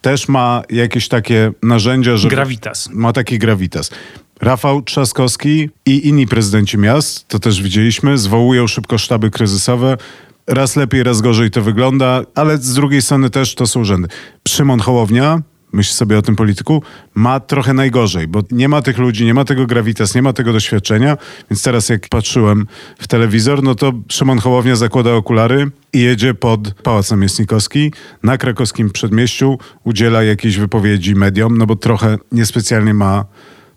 też 0.00 0.28
ma 0.28 0.62
jakieś 0.70 1.08
takie 1.08 1.52
narzędzia, 1.62 2.16
że... 2.16 2.28
Gravitas. 2.28 2.88
Ma 2.92 3.12
taki 3.12 3.38
gravitas. 3.38 3.90
Rafał 4.40 4.82
Trzaskowski 4.82 5.70
i 5.86 6.08
inni 6.08 6.26
prezydenci 6.26 6.78
miast, 6.78 7.28
to 7.28 7.38
też 7.38 7.62
widzieliśmy, 7.62 8.18
zwołują 8.18 8.66
szybko 8.66 8.98
sztaby 8.98 9.30
kryzysowe, 9.30 9.96
raz 10.52 10.76
lepiej, 10.76 11.02
raz 11.02 11.20
gorzej 11.20 11.50
to 11.50 11.62
wygląda, 11.62 12.22
ale 12.34 12.58
z 12.58 12.74
drugiej 12.74 13.02
strony 13.02 13.30
też 13.30 13.54
to 13.54 13.66
są 13.66 13.80
urzędy. 13.80 14.08
Szymon 14.48 14.80
Hołownia, 14.80 15.42
myśl 15.72 15.92
sobie 15.92 16.18
o 16.18 16.22
tym 16.22 16.36
polityku, 16.36 16.82
ma 17.14 17.40
trochę 17.40 17.74
najgorzej, 17.74 18.28
bo 18.28 18.42
nie 18.50 18.68
ma 18.68 18.82
tych 18.82 18.98
ludzi, 18.98 19.24
nie 19.24 19.34
ma 19.34 19.44
tego 19.44 19.66
gravitas, 19.66 20.14
nie 20.14 20.22
ma 20.22 20.32
tego 20.32 20.52
doświadczenia, 20.52 21.16
więc 21.50 21.62
teraz 21.62 21.88
jak 21.88 22.08
patrzyłem 22.08 22.66
w 22.98 23.08
telewizor, 23.08 23.62
no 23.62 23.74
to 23.74 23.92
Szymon 24.08 24.38
Hołownia 24.38 24.76
zakłada 24.76 25.14
okulary 25.14 25.70
i 25.92 26.00
jedzie 26.00 26.34
pod 26.34 26.74
Pałac 26.74 27.10
Namiestnikowski 27.10 27.92
na 28.22 28.38
krakowskim 28.38 28.90
przedmieściu, 28.90 29.58
udziela 29.84 30.22
jakiejś 30.22 30.56
wypowiedzi 30.56 31.14
mediom, 31.14 31.58
no 31.58 31.66
bo 31.66 31.76
trochę 31.76 32.18
niespecjalnie 32.32 32.94
ma 32.94 33.24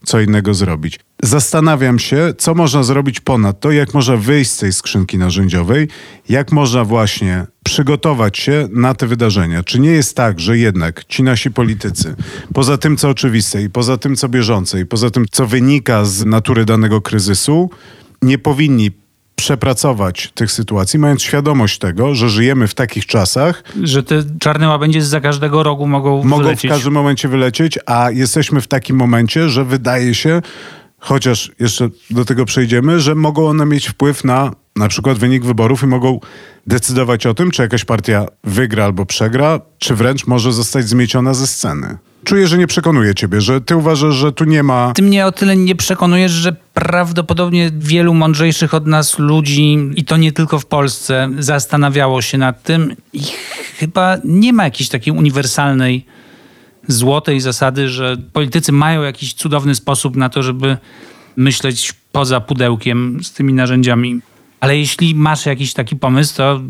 co 0.05 0.19
innego 0.19 0.53
zrobić. 0.53 0.99
Zastanawiam 1.23 1.99
się, 1.99 2.33
co 2.37 2.55
można 2.55 2.83
zrobić 2.83 3.19
ponad 3.19 3.59
to, 3.59 3.71
jak 3.71 3.93
można 3.93 4.17
wyjść 4.17 4.51
z 4.51 4.57
tej 4.57 4.73
skrzynki 4.73 5.17
narzędziowej, 5.17 5.87
jak 6.29 6.51
można 6.51 6.83
właśnie 6.83 7.45
przygotować 7.63 8.37
się 8.37 8.67
na 8.71 8.93
te 8.93 9.07
wydarzenia. 9.07 9.63
Czy 9.63 9.79
nie 9.79 9.91
jest 9.91 10.15
tak, 10.15 10.39
że 10.39 10.57
jednak 10.57 11.05
ci 11.05 11.23
nasi 11.23 11.51
politycy, 11.51 12.15
poza 12.53 12.77
tym 12.77 12.97
co 12.97 13.09
oczywiste 13.09 13.61
i 13.61 13.69
poza 13.69 13.97
tym 13.97 14.15
co 14.15 14.29
bieżące 14.29 14.79
i 14.79 14.85
poza 14.85 15.09
tym 15.09 15.25
co 15.31 15.47
wynika 15.47 16.05
z 16.05 16.25
natury 16.25 16.65
danego 16.65 17.01
kryzysu, 17.01 17.69
nie 18.21 18.37
powinni 18.37 18.91
przepracować 19.35 20.31
tych 20.33 20.51
sytuacji, 20.51 20.99
mając 20.99 21.21
świadomość 21.21 21.77
tego, 21.79 22.15
że 22.15 22.29
żyjemy 22.29 22.67
w 22.67 22.73
takich 22.73 23.05
czasach. 23.05 23.63
Że 23.83 24.03
te 24.03 24.23
czarne 24.39 24.67
łabędzie 24.67 25.01
za 25.01 25.21
każdego 25.21 25.63
rogu 25.63 25.87
mogą 25.87 26.23
Mogą 26.23 26.43
wylecieć. 26.43 26.71
w 26.71 26.73
każdym 26.73 26.93
momencie 26.93 27.27
wylecieć, 27.27 27.79
a 27.85 28.11
jesteśmy 28.11 28.61
w 28.61 28.67
takim 28.67 28.95
momencie, 28.95 29.49
że 29.49 29.65
wydaje 29.65 30.15
się, 30.15 30.41
chociaż 30.99 31.51
jeszcze 31.59 31.89
do 32.09 32.25
tego 32.25 32.45
przejdziemy, 32.45 32.99
że 32.99 33.15
mogą 33.15 33.47
one 33.47 33.65
mieć 33.65 33.87
wpływ 33.87 34.23
na 34.23 34.51
na 34.75 34.87
przykład 34.87 35.17
wynik 35.17 35.45
wyborów 35.45 35.83
i 35.83 35.87
mogą 35.87 36.19
decydować 36.67 37.25
o 37.25 37.33
tym, 37.33 37.51
czy 37.51 37.61
jakaś 37.61 37.85
partia 37.85 38.25
wygra 38.43 38.85
albo 38.85 39.05
przegra, 39.05 39.59
czy 39.77 39.95
wręcz 39.95 40.27
może 40.27 40.53
zostać 40.53 40.87
zmieciona 40.89 41.33
ze 41.33 41.47
sceny. 41.47 41.97
Czuję, 42.25 42.47
że 42.47 42.57
nie 42.57 42.67
przekonuje 42.67 43.15
ciebie, 43.15 43.41
że 43.41 43.61
ty 43.61 43.75
uważasz, 43.75 44.15
że 44.15 44.31
tu 44.31 44.43
nie 44.45 44.63
ma. 44.63 44.91
Ty 44.95 45.01
mnie 45.01 45.25
o 45.25 45.31
tyle 45.31 45.57
nie 45.57 45.75
przekonujesz, 45.75 46.31
że 46.31 46.55
prawdopodobnie 46.73 47.71
wielu 47.77 48.13
mądrzejszych 48.13 48.73
od 48.73 48.87
nas 48.87 49.19
ludzi, 49.19 49.77
i 49.95 50.05
to 50.05 50.17
nie 50.17 50.31
tylko 50.31 50.59
w 50.59 50.65
Polsce, 50.65 51.29
zastanawiało 51.39 52.21
się 52.21 52.37
nad 52.37 52.63
tym 52.63 52.95
i 53.13 53.21
chyba 53.77 54.17
nie 54.23 54.53
ma 54.53 54.63
jakiejś 54.63 54.89
takiej 54.89 55.13
uniwersalnej 55.13 56.05
złotej 56.87 57.39
zasady, 57.39 57.89
że 57.89 58.17
politycy 58.33 58.71
mają 58.71 59.03
jakiś 59.03 59.33
cudowny 59.33 59.75
sposób 59.75 60.15
na 60.15 60.29
to, 60.29 60.43
żeby 60.43 60.77
myśleć 61.35 61.93
poza 62.11 62.41
pudełkiem 62.41 63.19
z 63.23 63.33
tymi 63.33 63.53
narzędziami. 63.53 64.21
Ale 64.65 64.77
jeśli 64.77 65.15
masz 65.15 65.45
jakiś 65.45 65.73
taki 65.73 65.95
pomysł, 65.95 66.35
to 66.35 66.61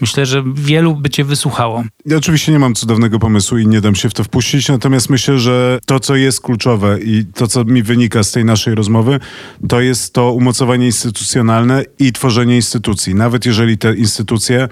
myślę, 0.00 0.26
że 0.26 0.44
wielu 0.54 0.94
by 0.94 1.10
cię 1.10 1.24
wysłuchało. 1.24 1.84
Ja 2.06 2.16
oczywiście 2.16 2.52
nie 2.52 2.58
mam 2.58 2.74
cudownego 2.74 3.18
pomysłu 3.18 3.58
i 3.58 3.66
nie 3.66 3.80
dam 3.80 3.94
się 3.94 4.10
w 4.10 4.14
to 4.14 4.24
wpuścić, 4.24 4.68
natomiast 4.68 5.10
myślę, 5.10 5.38
że 5.38 5.78
to, 5.86 6.00
co 6.00 6.16
jest 6.16 6.40
kluczowe 6.40 6.98
i 7.00 7.24
to, 7.34 7.46
co 7.46 7.64
mi 7.64 7.82
wynika 7.82 8.22
z 8.22 8.32
tej 8.32 8.44
naszej 8.44 8.74
rozmowy, 8.74 9.20
to 9.68 9.80
jest 9.80 10.14
to 10.14 10.32
umocowanie 10.32 10.86
instytucjonalne 10.86 11.84
i 11.98 12.12
tworzenie 12.12 12.56
instytucji. 12.56 13.14
Nawet 13.14 13.46
jeżeli 13.46 13.78
te 13.78 13.94
instytucje 13.94 14.68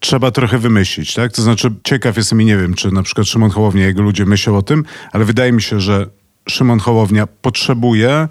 trzeba 0.00 0.30
trochę 0.30 0.58
wymyślić, 0.58 1.14
tak? 1.14 1.32
To 1.32 1.42
znaczy, 1.42 1.70
ciekaw 1.84 2.16
jestem 2.16 2.42
i 2.42 2.44
nie 2.44 2.56
wiem, 2.56 2.74
czy 2.74 2.90
na 2.90 3.02
przykład 3.02 3.26
Szymon 3.26 3.50
Hołownia, 3.50 3.86
jego 3.86 4.02
ludzie 4.02 4.26
myślą 4.26 4.56
o 4.56 4.62
tym, 4.62 4.84
ale 5.12 5.24
wydaje 5.24 5.52
mi 5.52 5.62
się, 5.62 5.80
że 5.80 6.06
Szymon 6.48 6.78
Hołownia 6.78 7.26
potrzebuje 7.26 8.28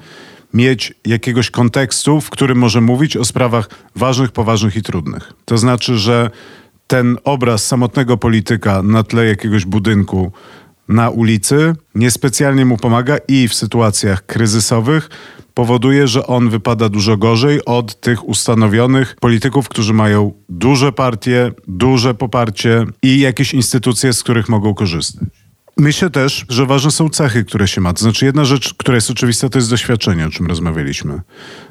mieć 0.55 0.93
jakiegoś 1.05 1.51
kontekstu, 1.51 2.21
w 2.21 2.29
którym 2.29 2.57
może 2.57 2.81
mówić 2.81 3.17
o 3.17 3.25
sprawach 3.25 3.69
ważnych, 3.95 4.31
poważnych 4.31 4.75
i 4.75 4.81
trudnych. 4.81 5.33
To 5.45 5.57
znaczy, 5.57 5.97
że 5.97 6.29
ten 6.87 7.17
obraz 7.23 7.67
samotnego 7.67 8.17
polityka 8.17 8.81
na 8.81 9.03
tle 9.03 9.25
jakiegoś 9.25 9.65
budynku 9.65 10.31
na 10.87 11.09
ulicy 11.09 11.75
niespecjalnie 11.95 12.65
mu 12.65 12.77
pomaga 12.77 13.17
i 13.27 13.47
w 13.47 13.53
sytuacjach 13.53 14.25
kryzysowych 14.25 15.09
powoduje, 15.53 16.07
że 16.07 16.27
on 16.27 16.49
wypada 16.49 16.89
dużo 16.89 17.17
gorzej 17.17 17.65
od 17.65 17.99
tych 17.99 18.27
ustanowionych 18.27 19.15
polityków, 19.15 19.69
którzy 19.69 19.93
mają 19.93 20.33
duże 20.49 20.91
partie, 20.91 21.51
duże 21.67 22.13
poparcie 22.13 22.85
i 23.01 23.19
jakieś 23.19 23.53
instytucje, 23.53 24.13
z 24.13 24.23
których 24.23 24.49
mogą 24.49 24.73
korzystać. 24.73 25.44
Myślę 25.77 26.09
też, 26.09 26.45
że 26.49 26.65
ważne 26.65 26.91
są 26.91 27.09
cechy, 27.09 27.43
które 27.43 27.67
się 27.67 27.81
ma. 27.81 27.93
To 27.93 27.99
znaczy, 27.99 28.25
jedna 28.25 28.45
rzecz, 28.45 28.73
która 28.73 28.95
jest 28.95 29.11
oczywista, 29.11 29.49
to 29.49 29.57
jest 29.57 29.69
doświadczenie, 29.69 30.25
o 30.25 30.29
czym 30.29 30.47
rozmawialiśmy. 30.47 31.21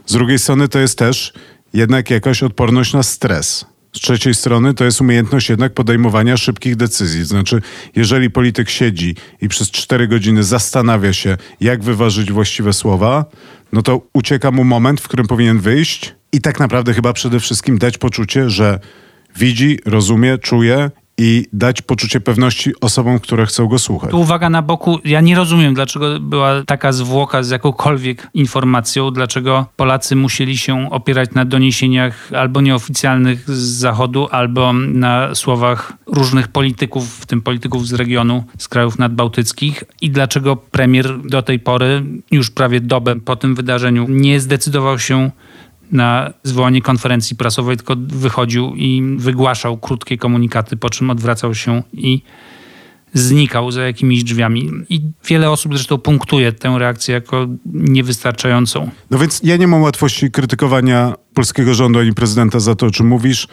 Z 0.07 0.13
drugiej 0.13 0.39
strony, 0.39 0.69
to 0.69 0.79
jest 0.79 0.99
też 0.99 1.33
jednak 1.73 2.11
jakaś 2.11 2.43
odporność 2.43 2.93
na 2.93 3.03
stres. 3.03 3.67
Z 3.97 4.01
trzeciej 4.01 4.35
strony 4.35 4.75
to 4.75 4.85
jest 4.85 5.01
umiejętność 5.01 5.51
jednak 5.51 5.75
podejmowania 5.75 6.37
szybkich 6.37 6.77
decyzji. 6.77 7.25
Znaczy, 7.25 7.63
jeżeli 7.97 8.31
polityk 8.31 8.71
siedzi 8.71 9.15
i 9.41 9.49
przez 9.49 9.71
cztery 9.71 10.09
godziny 10.09 10.45
zastanawia 10.45 11.13
się, 11.13 11.37
jak 11.61 11.83
wyważyć 11.83 12.33
właściwe 12.33 12.73
słowa, 12.73 13.25
no 13.73 13.83
to 13.83 14.01
ucieka 14.13 14.51
mu 14.51 14.65
moment, 14.65 15.01
w 15.01 15.09
którym 15.09 15.27
powinien 15.27 15.59
wyjść 15.59 16.15
i 16.33 16.41
tak 16.41 16.61
naprawdę 16.61 16.95
chyba 16.95 17.13
przede 17.13 17.41
wszystkim 17.41 17.79
dać 17.79 17.99
poczucie, 17.99 18.51
że 18.51 18.81
widzi, 19.37 19.79
rozumie, 19.85 20.39
czuje 20.39 20.91
i 21.19 21.47
dać 21.53 21.83
poczucie 21.83 22.21
pewności 22.21 22.73
osobom, 22.81 23.21
które 23.21 23.47
chcą 23.47 23.67
go 23.67 23.79
słuchać. 23.79 24.11
Tu 24.11 24.21
uwaga 24.21 24.51
na 24.51 24.63
boku, 24.63 24.99
ja 25.05 25.21
nie 25.21 25.37
rozumiem, 25.37 25.75
dlaczego 25.75 26.21
była 26.21 26.63
taka 26.67 26.93
zwłoka 26.93 27.43
z 27.43 27.51
jakąkolwiek 27.51 28.29
informacją, 28.35 29.11
dlaczego 29.11 29.67
Polacy 29.77 30.17
musieli 30.17 30.59
się 30.59 30.91
opierać 30.91 31.31
na 31.35 31.45
doniesieniach 31.45 32.33
albo 32.33 32.61
nieoficjalnych 32.61 33.51
z 33.51 33.63
Zachodu, 33.79 34.29
albo 34.31 34.73
na 34.73 35.35
słowach 35.35 35.93
różnych 36.07 36.49
polityków, 36.49 37.19
w 37.21 37.27
tym 37.27 37.43
polityków 37.43 37.89
z 37.89 37.93
regionu, 37.93 38.45
z 38.59 38.69
krajów 38.69 38.99
nadbałtyckich 38.99 39.85
i 40.01 40.11
dlaczego 40.11 40.57
premier 40.57 41.21
do 41.25 41.43
tej 41.43 41.59
pory, 41.59 42.03
już 42.31 42.51
prawie 42.51 42.81
dobę 42.81 43.21
po 43.21 43.37
tym 43.37 43.55
wydarzeniu, 43.55 44.07
nie 44.09 44.41
zdecydował 44.41 44.99
się 44.99 45.31
na 45.95 46.33
zwołanie 46.43 46.83
konferencji 46.83 47.37
prasowej, 47.37 47.77
tylko 47.77 47.97
wychodził 47.99 48.73
i 48.77 49.17
wygłaszał 49.17 49.79
krótkie 49.79 50.19
komunikaty, 50.19 50.77
po 50.77 50.91
czym 50.91 51.11
odwracał 51.11 51.55
się 51.55 51.83
i 51.93 52.23
znikał 53.13 53.71
za 53.71 53.83
jakimiś 53.83 54.25
drzwiami. 54.25 54.71
I 54.89 55.01
wiele 55.27 55.51
osób 55.51 55.75
zresztą 55.75 55.99
punktuje 55.99 56.53
tę 56.53 56.77
reakcję 56.79 57.15
jako 57.15 57.47
niewystarczającą. 57.67 58.91
No 59.11 59.19
więc 59.19 59.41
ja 59.45 59.57
nie 59.57 59.67
mam 59.67 59.83
łatwości 59.83 60.31
krytykowania 60.31 61.15
polskiego 61.35 61.75
rządu 61.75 61.99
ani 61.99 62.15
prezydenta 62.15 62.61
za 62.61 62.75
to, 62.75 62.87
o 62.87 62.91
czym 62.91 63.07
mówisz. 63.07 63.49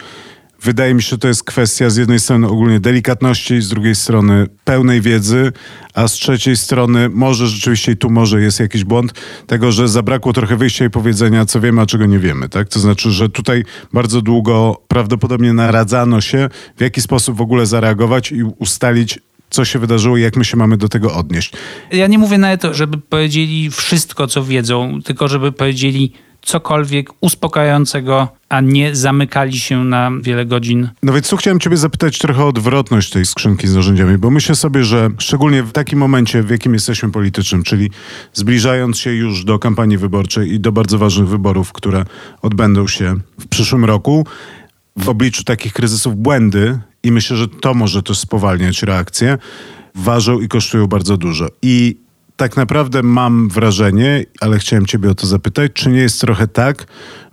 Wydaje 0.63 0.93
mi 0.93 1.01
się, 1.01 1.09
że 1.09 1.17
to 1.17 1.27
jest 1.27 1.43
kwestia 1.43 1.89
z 1.89 1.95
jednej 1.95 2.19
strony 2.19 2.47
ogólnie 2.47 2.79
delikatności, 2.79 3.61
z 3.61 3.69
drugiej 3.69 3.95
strony 3.95 4.47
pełnej 4.65 5.01
wiedzy, 5.01 5.51
a 5.93 6.07
z 6.07 6.13
trzeciej 6.13 6.57
strony 6.57 7.09
może 7.09 7.47
rzeczywiście 7.47 7.91
i 7.91 7.97
tu 7.97 8.09
może 8.09 8.41
jest 8.41 8.59
jakiś 8.59 8.83
błąd 8.83 9.13
tego, 9.47 9.71
że 9.71 9.87
zabrakło 9.87 10.33
trochę 10.33 10.57
wyjścia 10.57 10.85
i 10.85 10.89
powiedzenia, 10.89 11.45
co 11.45 11.61
wiemy, 11.61 11.81
a 11.81 11.85
czego 11.85 12.05
nie 12.05 12.19
wiemy. 12.19 12.49
Tak? 12.49 12.69
To 12.69 12.79
znaczy, 12.79 13.11
że 13.11 13.29
tutaj 13.29 13.63
bardzo 13.93 14.21
długo 14.21 14.81
prawdopodobnie 14.87 15.53
naradzano 15.53 16.21
się, 16.21 16.49
w 16.77 16.81
jaki 16.81 17.01
sposób 17.01 17.37
w 17.37 17.41
ogóle 17.41 17.65
zareagować 17.65 18.31
i 18.31 18.43
ustalić, 18.43 19.19
co 19.49 19.65
się 19.65 19.79
wydarzyło 19.79 20.17
i 20.17 20.21
jak 20.21 20.35
my 20.35 20.45
się 20.45 20.57
mamy 20.57 20.77
do 20.77 20.89
tego 20.89 21.13
odnieść. 21.13 21.53
Ja 21.91 22.07
nie 22.07 22.17
mówię 22.17 22.37
nawet, 22.37 22.63
żeby 22.71 22.97
powiedzieli 22.97 23.71
wszystko, 23.71 24.27
co 24.27 24.43
wiedzą, 24.43 24.99
tylko 25.01 25.27
żeby 25.27 25.51
powiedzieli 25.51 26.13
cokolwiek 26.41 27.09
uspokajającego, 27.21 28.27
a 28.49 28.61
nie 28.61 28.95
zamykali 28.95 29.59
się 29.59 29.83
na 29.83 30.11
wiele 30.21 30.45
godzin. 30.45 30.89
No 31.03 31.13
więc 31.13 31.29
tu 31.29 31.37
chciałem 31.37 31.59
ciebie 31.59 31.77
zapytać 31.77 32.17
trochę 32.17 32.43
o 32.43 32.47
odwrotność 32.47 33.09
tej 33.09 33.25
skrzynki 33.25 33.67
z 33.67 33.75
narzędziami, 33.75 34.17
bo 34.17 34.29
myślę 34.29 34.55
sobie, 34.55 34.83
że 34.83 35.09
szczególnie 35.17 35.63
w 35.63 35.71
takim 35.71 35.99
momencie, 35.99 36.43
w 36.43 36.49
jakim 36.49 36.73
jesteśmy 36.73 37.11
politycznym, 37.11 37.63
czyli 37.63 37.89
zbliżając 38.33 38.97
się 38.97 39.13
już 39.13 39.45
do 39.45 39.59
kampanii 39.59 39.97
wyborczej 39.97 40.53
i 40.53 40.59
do 40.59 40.71
bardzo 40.71 40.97
ważnych 40.97 41.27
wyborów, 41.27 41.71
które 41.73 42.05
odbędą 42.41 42.87
się 42.87 43.15
w 43.39 43.47
przyszłym 43.47 43.85
roku, 43.85 44.25
w 44.95 45.09
obliczu 45.09 45.43
takich 45.43 45.73
kryzysów 45.73 46.15
błędy 46.15 46.79
i 47.03 47.11
myślę, 47.11 47.37
że 47.37 47.47
to 47.47 47.73
może 47.73 48.03
też 48.03 48.19
spowalniać 48.19 48.83
reakcję, 48.83 49.37
ważą 49.95 50.39
i 50.39 50.47
kosztują 50.47 50.87
bardzo 50.87 51.17
dużo. 51.17 51.47
I 51.61 52.00
tak 52.35 52.57
naprawdę 52.57 53.03
mam 53.03 53.49
wrażenie, 53.49 54.25
ale 54.39 54.59
chciałem 54.59 54.85
Ciebie 54.85 55.09
o 55.09 55.15
to 55.15 55.27
zapytać, 55.27 55.71
czy 55.73 55.89
nie 55.89 55.99
jest 55.99 56.21
trochę 56.21 56.47
tak, 56.47 56.85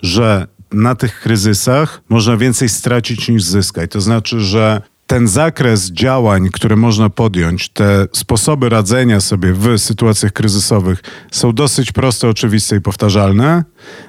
że 0.03 0.47
na 0.73 0.95
tych 0.95 1.21
kryzysach 1.21 2.03
można 2.09 2.37
więcej 2.37 2.69
stracić 2.69 3.29
niż 3.29 3.43
zyskać? 3.43 3.91
To 3.91 4.01
znaczy, 4.01 4.41
że 4.41 4.83
ten 5.09 5.29
zakres 5.29 5.91
działań, 5.91 6.49
które 6.53 6.77
można 6.77 7.11
podjąć, 7.11 7.69
te 7.69 8.07
sposoby 8.13 8.69
radzenia 8.69 9.21
sobie 9.21 9.53
w 9.53 9.79
sytuacjach 9.79 10.33
kryzysowych 10.33 11.03
są 11.31 11.53
dosyć 11.53 11.93
proste, 11.93 12.29
oczywiste 12.29 12.77
i 12.77 12.81
powtarzalne. 12.81 13.65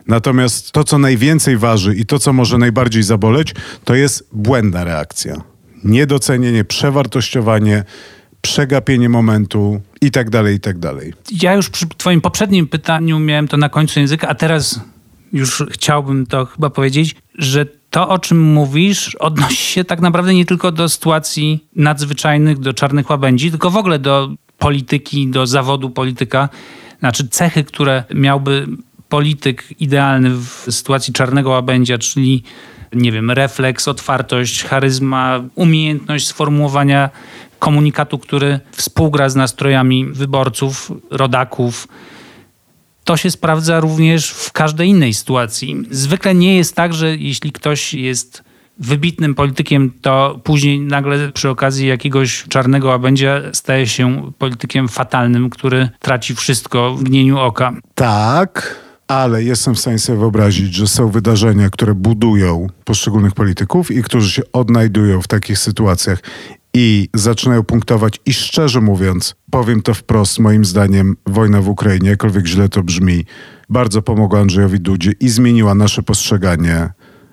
Natomiast 0.07 0.71
to, 0.71 0.83
co 0.83 0.97
najwięcej 0.97 1.57
waży 1.57 1.95
i 1.95 2.05
to, 2.05 2.19
co 2.19 2.33
może 2.33 2.57
najbardziej 2.57 3.03
zaboleć, 3.03 3.55
to 3.83 3.95
jest 3.95 4.27
błędna 4.33 4.83
reakcja. 4.83 5.35
Niedocenienie, 5.83 6.63
przewartościowanie, 6.63 7.83
przegapienie 8.41 9.09
momentu 9.09 9.81
i 10.01 10.11
tak 10.11 10.29
dalej, 10.29 10.55
i 10.55 10.59
tak 10.59 10.77
dalej. 10.77 11.13
Ja 11.41 11.53
już 11.53 11.69
przy 11.69 11.87
twoim 11.87 12.21
poprzednim 12.21 12.67
pytaniu 12.67 13.19
miałem 13.19 13.47
to 13.47 13.57
na 13.57 13.69
końcu 13.69 13.99
języka, 13.99 14.27
a 14.27 14.35
teraz 14.35 14.81
już 15.33 15.63
chciałbym 15.71 16.25
to 16.25 16.45
chyba 16.45 16.69
powiedzieć, 16.69 17.15
że 17.37 17.65
to, 17.89 18.09
o 18.09 18.19
czym 18.19 18.41
mówisz, 18.53 19.15
odnosi 19.15 19.73
się 19.73 19.83
tak 19.83 20.01
naprawdę 20.01 20.33
nie 20.33 20.45
tylko 20.45 20.71
do 20.71 20.89
sytuacji 20.89 21.67
nadzwyczajnych, 21.75 22.59
do 22.59 22.73
czarnych 22.73 23.09
łabędzi, 23.09 23.49
tylko 23.49 23.69
w 23.69 23.77
ogóle 23.77 23.99
do 23.99 24.29
polityki, 24.57 25.27
do 25.27 25.47
zawodu 25.47 25.89
polityka. 25.89 26.49
Znaczy 26.99 27.27
cechy, 27.27 27.63
które 27.63 28.03
miałby 28.15 28.67
polityk 29.09 29.81
idealny 29.81 30.29
w 30.29 30.65
sytuacji 30.69 31.13
czarnego 31.13 31.49
łabędzia, 31.49 31.97
czyli 31.97 32.43
nie 32.93 33.11
wiem, 33.11 33.31
refleks, 33.31 33.87
otwartość, 33.87 34.63
charyzma, 34.63 35.43
umiejętność 35.55 36.27
sformułowania 36.27 37.09
komunikatu, 37.59 38.17
który 38.17 38.59
współgra 38.71 39.29
z 39.29 39.35
nastrojami 39.35 40.05
wyborców, 40.05 40.91
rodaków. 41.11 41.87
To 43.03 43.17
się 43.17 43.31
sprawdza 43.31 43.79
również 43.79 44.29
w 44.29 44.51
każdej 44.51 44.89
innej 44.89 45.13
sytuacji. 45.13 45.83
Zwykle 45.91 46.35
nie 46.35 46.57
jest 46.57 46.75
tak, 46.75 46.93
że 46.93 47.15
jeśli 47.15 47.51
ktoś 47.51 47.93
jest 47.93 48.43
wybitnym 48.79 49.35
politykiem, 49.35 49.91
to 50.01 50.39
później 50.43 50.79
nagle 50.79 51.31
przy 51.31 51.49
okazji 51.49 51.87
jakiegoś 51.87 52.43
czarnego 52.43 52.87
łabędzia 52.87 53.41
staje 53.53 53.87
się 53.87 54.31
politykiem 54.37 54.87
fatalnym, 54.87 55.49
który 55.49 55.89
traci 55.99 56.35
wszystko 56.35 56.95
w 56.95 57.01
mgnieniu 57.01 57.39
oka. 57.39 57.73
Tak, 57.95 58.75
ale 59.07 59.43
jestem 59.43 59.75
w 59.75 59.79
stanie 59.79 59.99
sobie 59.99 60.19
wyobrazić, 60.19 60.73
że 60.73 60.87
są 60.87 61.09
wydarzenia, 61.09 61.69
które 61.69 61.93
budują 61.95 62.67
poszczególnych 62.85 63.33
polityków 63.33 63.91
i 63.91 64.03
którzy 64.03 64.31
się 64.31 64.41
odnajdują 64.53 65.21
w 65.21 65.27
takich 65.27 65.59
sytuacjach 65.59 66.19
i 66.73 67.09
zaczynają 67.13 67.63
punktować 67.63 68.19
i 68.25 68.33
szczerze 68.33 68.81
mówiąc, 68.81 69.35
powiem 69.51 69.81
to 69.81 69.93
wprost, 69.93 70.39
moim 70.39 70.65
zdaniem 70.65 71.17
wojna 71.25 71.61
w 71.61 71.69
Ukrainie, 71.69 72.09
jakkolwiek 72.09 72.47
źle 72.47 72.69
to 72.69 72.83
brzmi, 72.83 73.25
bardzo 73.69 74.01
pomogła 74.01 74.39
Andrzejowi 74.39 74.79
Dudzie 74.79 75.11
i 75.19 75.29
zmieniła 75.29 75.75
nasze 75.75 76.03
postrzeganie 76.03 76.89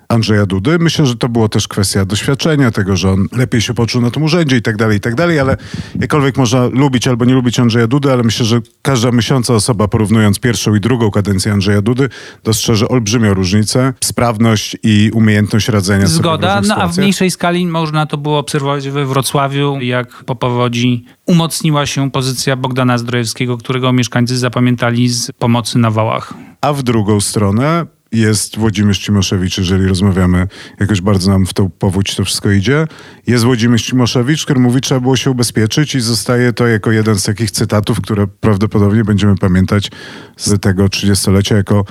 Andrzeja 0.09 0.45
Dudy. 0.45 0.79
Myślę, 0.79 1.05
że 1.05 1.15
to 1.15 1.29
było 1.29 1.49
też 1.49 1.67
kwestia 1.67 2.05
doświadczenia, 2.05 2.71
tego, 2.71 2.97
że 2.97 3.11
on 3.11 3.27
lepiej 3.31 3.61
się 3.61 3.73
poczuł 3.73 4.01
na 4.01 4.11
tym 4.11 4.23
urzędzie 4.23 4.57
i 4.57 4.61
tak 4.61 4.77
dalej, 4.77 4.97
i 4.97 4.99
tak 4.99 5.15
dalej, 5.15 5.39
ale 5.39 5.57
jakkolwiek 5.99 6.37
można 6.37 6.65
lubić 6.65 7.07
albo 7.07 7.25
nie 7.25 7.33
lubić 7.33 7.59
Andrzeja 7.59 7.87
Dudy, 7.87 8.11
ale 8.11 8.23
myślę, 8.23 8.45
że 8.45 8.61
każda 8.81 9.11
myśląca 9.11 9.53
osoba 9.53 9.87
porównując 9.87 10.39
pierwszą 10.39 10.75
i 10.75 10.79
drugą 10.79 11.11
kadencję 11.11 11.53
Andrzeja 11.53 11.81
Dudy 11.81 12.09
dostrzeże 12.43 12.87
olbrzymią 12.87 13.33
różnicę, 13.33 13.93
sprawność 14.03 14.77
i 14.83 15.11
umiejętność 15.13 15.69
radzenia 15.69 16.07
Zgoda, 16.07 16.55
sobie 16.55 16.67
no 16.67 16.75
a 16.75 16.87
w 16.87 16.97
mniejszej 16.97 17.31
skali 17.31 17.67
można 17.67 18.05
to 18.05 18.17
było 18.17 18.39
obserwować 18.39 18.89
we 18.89 19.05
Wrocławiu, 19.05 19.77
jak 19.81 20.23
po 20.23 20.35
powodzi 20.35 21.05
umocniła 21.25 21.85
się 21.85 22.11
pozycja 22.11 22.55
Bogdana 22.55 22.97
Zdrojewskiego, 22.97 23.57
którego 23.57 23.93
mieszkańcy 23.93 24.37
zapamiętali 24.37 25.09
z 25.09 25.31
pomocy 25.31 25.79
na 25.79 25.91
wałach. 25.91 26.33
A 26.61 26.73
w 26.73 26.83
drugą 26.83 27.21
stronę 27.21 27.85
jest 28.11 28.57
Włodzimierz 28.57 28.99
Cimoszewicz, 28.99 29.57
jeżeli 29.57 29.87
rozmawiamy, 29.87 30.47
jakoś 30.79 31.01
bardzo 31.01 31.31
nam 31.31 31.45
w 31.45 31.53
tą 31.53 31.69
powódź 31.69 32.15
to 32.15 32.25
wszystko 32.25 32.51
idzie. 32.51 32.87
Jest 33.27 33.43
Włodzimierz 33.43 33.83
Cimoszewicz, 33.83 34.43
który 34.43 34.59
mówi, 34.59 34.81
trzeba 34.81 34.99
było 35.01 35.15
się 35.15 35.31
ubezpieczyć 35.31 35.95
i 35.95 36.01
zostaje 36.01 36.53
to 36.53 36.67
jako 36.67 36.91
jeden 36.91 37.19
z 37.19 37.23
takich 37.23 37.51
cytatów, 37.51 38.01
które 38.01 38.27
prawdopodobnie 38.27 39.03
będziemy 39.03 39.35
pamiętać 39.35 39.91
z 40.37 40.61
tego 40.61 40.89
trzydziestolecia 40.89 41.55
jako 41.55 41.85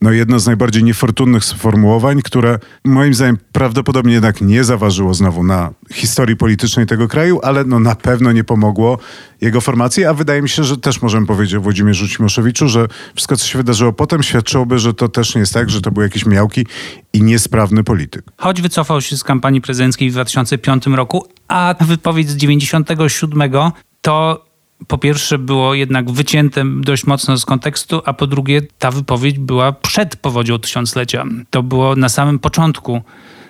no 0.00 0.12
jedno 0.12 0.38
z 0.38 0.46
najbardziej 0.46 0.84
niefortunnych 0.84 1.44
sformułowań, 1.44 2.22
które 2.22 2.58
moim 2.84 3.14
zdaniem 3.14 3.38
prawdopodobnie 3.52 4.14
jednak 4.14 4.40
nie 4.40 4.64
zaważyło 4.64 5.14
znowu 5.14 5.44
na 5.44 5.70
historii 5.92 6.36
politycznej 6.36 6.86
tego 6.86 7.08
kraju, 7.08 7.40
ale 7.42 7.64
no 7.64 7.80
na 7.80 7.94
pewno 7.94 8.32
nie 8.32 8.44
pomogło 8.44 8.98
jego 9.40 9.60
formacji, 9.60 10.04
a 10.04 10.14
wydaje 10.14 10.42
mi 10.42 10.48
się, 10.48 10.64
że 10.64 10.76
też 10.76 11.02
możemy 11.02 11.26
powiedzieć 11.26 11.54
o 11.54 11.60
Włodzimierzu 11.60 12.08
Cimoszewiczu, 12.08 12.68
że 12.68 12.88
wszystko, 13.14 13.36
co 13.36 13.46
się 13.46 13.58
wydarzyło 13.58 13.92
potem 13.92 14.22
świadczyłoby, 14.22 14.78
że 14.78 14.94
to 14.94 15.08
też 15.08 15.34
nie 15.34 15.40
jest 15.40 15.54
tak, 15.54 15.70
że 15.70 15.80
to 15.80 15.90
był 15.90 16.02
jakiś 16.02 16.26
miałki 16.26 16.66
i 17.12 17.22
niesprawny 17.22 17.84
polityk. 17.84 18.24
Choć 18.36 18.62
wycofał 18.62 19.00
się 19.00 19.16
z 19.16 19.24
kampanii 19.24 19.60
prezydenckiej 19.60 20.10
w 20.10 20.12
2005 20.12 20.86
roku, 20.86 21.26
a 21.48 21.74
wypowiedź 21.80 22.30
z 22.30 22.36
97 22.36 23.52
to 24.00 24.45
po 24.86 24.98
pierwsze 24.98 25.38
było 25.38 25.74
jednak 25.74 26.10
wycięte 26.10 26.64
dość 26.80 27.06
mocno 27.06 27.36
z 27.36 27.44
kontekstu, 27.44 28.02
a 28.04 28.12
po 28.12 28.26
drugie 28.26 28.62
ta 28.78 28.90
wypowiedź 28.90 29.38
była 29.38 29.72
przed 29.72 30.16
powodzią 30.16 30.58
tysiąclecia. 30.58 31.24
To 31.50 31.62
było 31.62 31.96
na 31.96 32.08
samym 32.08 32.38
początku 32.38 33.02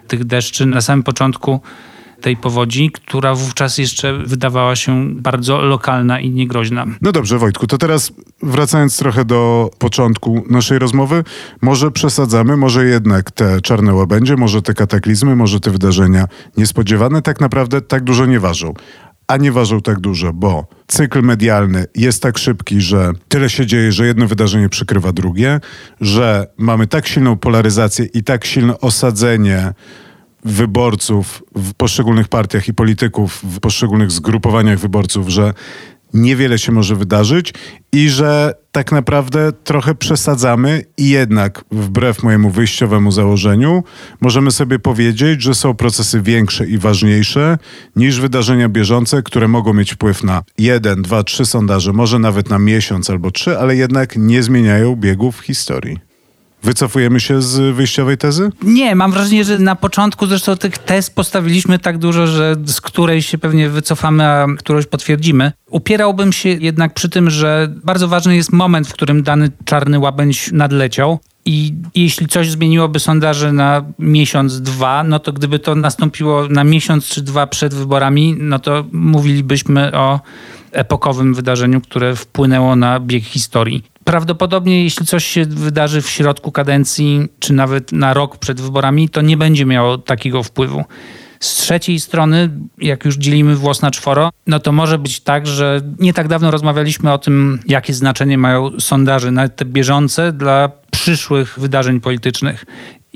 tych 0.09 0.25
deszczy, 0.25 0.67
na 0.67 0.81
samym 0.81 1.03
początku 1.03 1.61
tej 2.21 2.37
powodzi, 2.37 2.91
która 2.91 3.35
wówczas 3.35 3.79
jeszcze 3.79 4.19
wydawała 4.19 4.77
się 4.77 5.15
bardzo 5.15 5.63
lokalna 5.63 6.21
i 6.21 6.31
niegroźna. 6.31 6.87
No 7.03 7.13
dobrze, 7.13 7.39
Wojtku, 7.39 7.67
to 7.67 7.79
teraz 7.79 8.13
wracając 8.43 8.99
trochę 8.99 9.25
do 9.25 9.71
początku 9.79 10.45
naszej 10.51 10.79
rozmowy, 10.79 11.25
może 11.63 11.91
przesadzamy, 11.91 12.57
może 12.57 12.85
jednak 12.85 13.31
te 13.31 13.61
czarne 13.61 13.95
łabędzie, 13.95 14.37
może 14.37 14.63
te 14.63 14.75
kataklizmy, 14.75 15.37
może 15.37 15.61
te 15.61 15.71
wydarzenia 15.71 16.29
niespodziewane 16.57 17.23
tak 17.23 17.41
naprawdę 17.41 17.81
tak 17.81 18.05
dużo 18.05 18.27
nie 18.27 18.41
ważą 18.41 18.75
a 19.27 19.37
nie 19.37 19.53
ważą 19.53 19.81
tak 19.81 20.01
dużo, 20.01 20.33
bo 20.33 20.67
cykl 20.87 21.23
medialny 21.23 21.87
jest 21.95 22.23
tak 22.23 22.39
szybki, 22.39 22.81
że 22.81 23.13
tyle 23.29 23.51
się 23.51 23.67
dzieje, 23.67 23.93
że 23.93 24.07
jedno 24.07 24.27
wydarzenie 24.27 24.69
przykrywa 24.69 25.13
drugie, 25.13 25.61
że 26.01 26.47
mamy 26.57 26.87
tak 26.87 27.07
silną 27.07 27.37
polaryzację 27.37 28.05
i 28.05 28.23
tak 28.23 28.45
silne 28.45 28.81
osadzenie 28.81 29.73
wyborców 30.45 31.43
w 31.55 31.75
poszczególnych 31.75 32.29
partiach 32.29 32.69
i 32.69 32.75
polityków 32.75 33.43
w 33.43 33.61
poszczególnych 33.61 34.11
zgrupowaniach 34.11 34.79
wyborców, 34.79 35.29
że 35.29 35.55
niewiele 36.17 36.59
się 36.59 36.73
może 36.73 36.97
wydarzyć 36.97 37.55
i 37.93 38.09
że 38.09 38.55
tak 38.73 38.93
naprawdę 38.93 39.53
trochę 39.65 39.95
przesadzamy 39.95 40.85
i 40.99 41.09
jednak 41.09 41.65
wbrew 41.71 42.23
mojemu 42.23 42.51
wyjściowemu 42.51 43.13
założeniu 43.13 43.83
możemy 44.21 44.51
sobie 44.51 44.79
powiedzieć, 44.79 45.43
że 45.43 45.55
są 45.55 45.75
procesy 45.75 46.23
większe 46.23 46.67
i 46.67 46.79
ważniejsze 46.79 47.59
niż 47.97 48.21
wydarzenia 48.21 48.69
bieżące, 48.69 49.23
które 49.23 49.49
mogą 49.49 49.73
mieć 49.73 49.93
wpływ 49.93 50.25
na 50.25 50.43
jeden, 50.59 51.03
dwa, 51.03 51.23
trzy 51.23 51.47
sondaże, 51.47 51.93
może 51.93 52.19
nawet 52.19 52.51
na 52.51 52.59
miesiąc 52.59 53.11
albo 53.11 53.31
trzy, 53.31 53.59
ale 53.59 53.77
jednak 53.77 54.17
nie 54.17 54.43
zmieniają 54.43 54.97
biegów 54.97 55.41
historii. 55.41 56.16
Wycofujemy 56.67 57.21
się 57.21 57.43
z 57.43 57.75
wyjściowej 57.77 58.19
tezy? 58.19 58.51
Nie, 58.63 58.95
mam 58.95 59.13
wrażenie, 59.13 59.45
że 59.45 59.59
na 59.59 59.77
początku 59.77 60.27
zresztą 60.27 60.57
tych 60.57 60.79
tez 60.79 61.11
postawiliśmy 61.11 61.79
tak 61.79 61.99
dużo, 61.99 62.27
że 62.27 62.57
z 62.65 62.81
której 62.81 63.23
się 63.23 63.39
pewnie 63.39 63.69
wycofamy, 63.69 64.25
a 64.25 64.47
którąś 64.59 64.87
potwierdzimy. 64.87 65.53
Upierałbym 65.71 66.33
się 66.33 66.49
jednak 66.49 66.95
przy 66.95 67.09
tym, 67.09 67.31
że 67.31 67.69
bardzo 67.85 68.09
ważny 68.09 68.37
jest 68.37 68.53
moment, 68.53 68.89
w 68.89 68.93
którym 68.93 69.23
dany 69.23 69.51
czarny 69.65 69.99
łabędź 69.99 70.53
nadleciał. 70.53 71.19
I 71.45 71.75
jeśli 71.95 72.27
coś 72.27 72.51
zmieniłoby 72.51 73.01
sondaże 73.01 73.53
na 73.53 73.85
miesiąc, 73.99 74.61
dwa, 74.61 75.05
no 75.05 75.19
to 75.19 75.33
gdyby 75.33 75.59
to 75.59 75.75
nastąpiło 75.75 76.49
na 76.49 76.65
miesiąc 76.65 77.09
czy 77.09 77.23
dwa 77.23 77.47
przed 77.47 77.75
wyborami, 77.75 78.37
no 78.39 78.59
to 78.59 78.85
mówilibyśmy 78.93 79.93
o 79.95 80.21
epokowym 80.73 81.35
wydarzeniu, 81.35 81.81
które 81.81 82.17
wpłynęło 82.17 82.77
na 82.77 83.01
bieg 83.01 83.25
historii. 83.25 83.96
Prawdopodobnie, 84.07 84.85
jeśli 84.85 85.07
coś 85.07 85.25
się 85.25 85.45
wydarzy 85.45 86.03
w 86.03 86.09
środku 86.11 86.53
kadencji, 86.53 87.29
czy 87.39 87.53
nawet 87.53 87.93
na 87.93 88.15
rok 88.15 88.39
przed 88.39 88.61
wyborami, 88.61 89.09
to 89.09 89.21
nie 89.21 89.37
będzie 89.37 89.67
miało 89.67 89.99
takiego 89.99 90.43
wpływu. 90.43 90.85
Z 91.41 91.55
trzeciej 91.55 92.01
strony, 92.01 92.51
jak 92.79 93.05
już 93.05 93.17
dzielimy 93.17 93.57
włos 93.57 93.83
na 93.83 93.91
czworo, 93.91 94.31
no 94.47 94.61
to 94.61 94.73
może 94.73 94.99
być 94.99 95.21
tak, 95.21 95.47
że 95.47 95.81
nie 95.99 96.13
tak 96.13 96.29
dawno 96.29 96.51
rozmawialiśmy 96.51 97.13
o 97.13 97.19
tym, 97.19 97.59
jakie 97.69 97.95
znaczenie 97.95 98.39
mają 98.39 98.81
sondaże, 98.81 99.31
nawet 99.31 99.57
te 99.57 99.65
bieżące, 99.65 100.33
dla 100.33 100.71
przyszłych 100.91 101.59
wydarzeń 101.59 102.01
politycznych. 102.01 102.65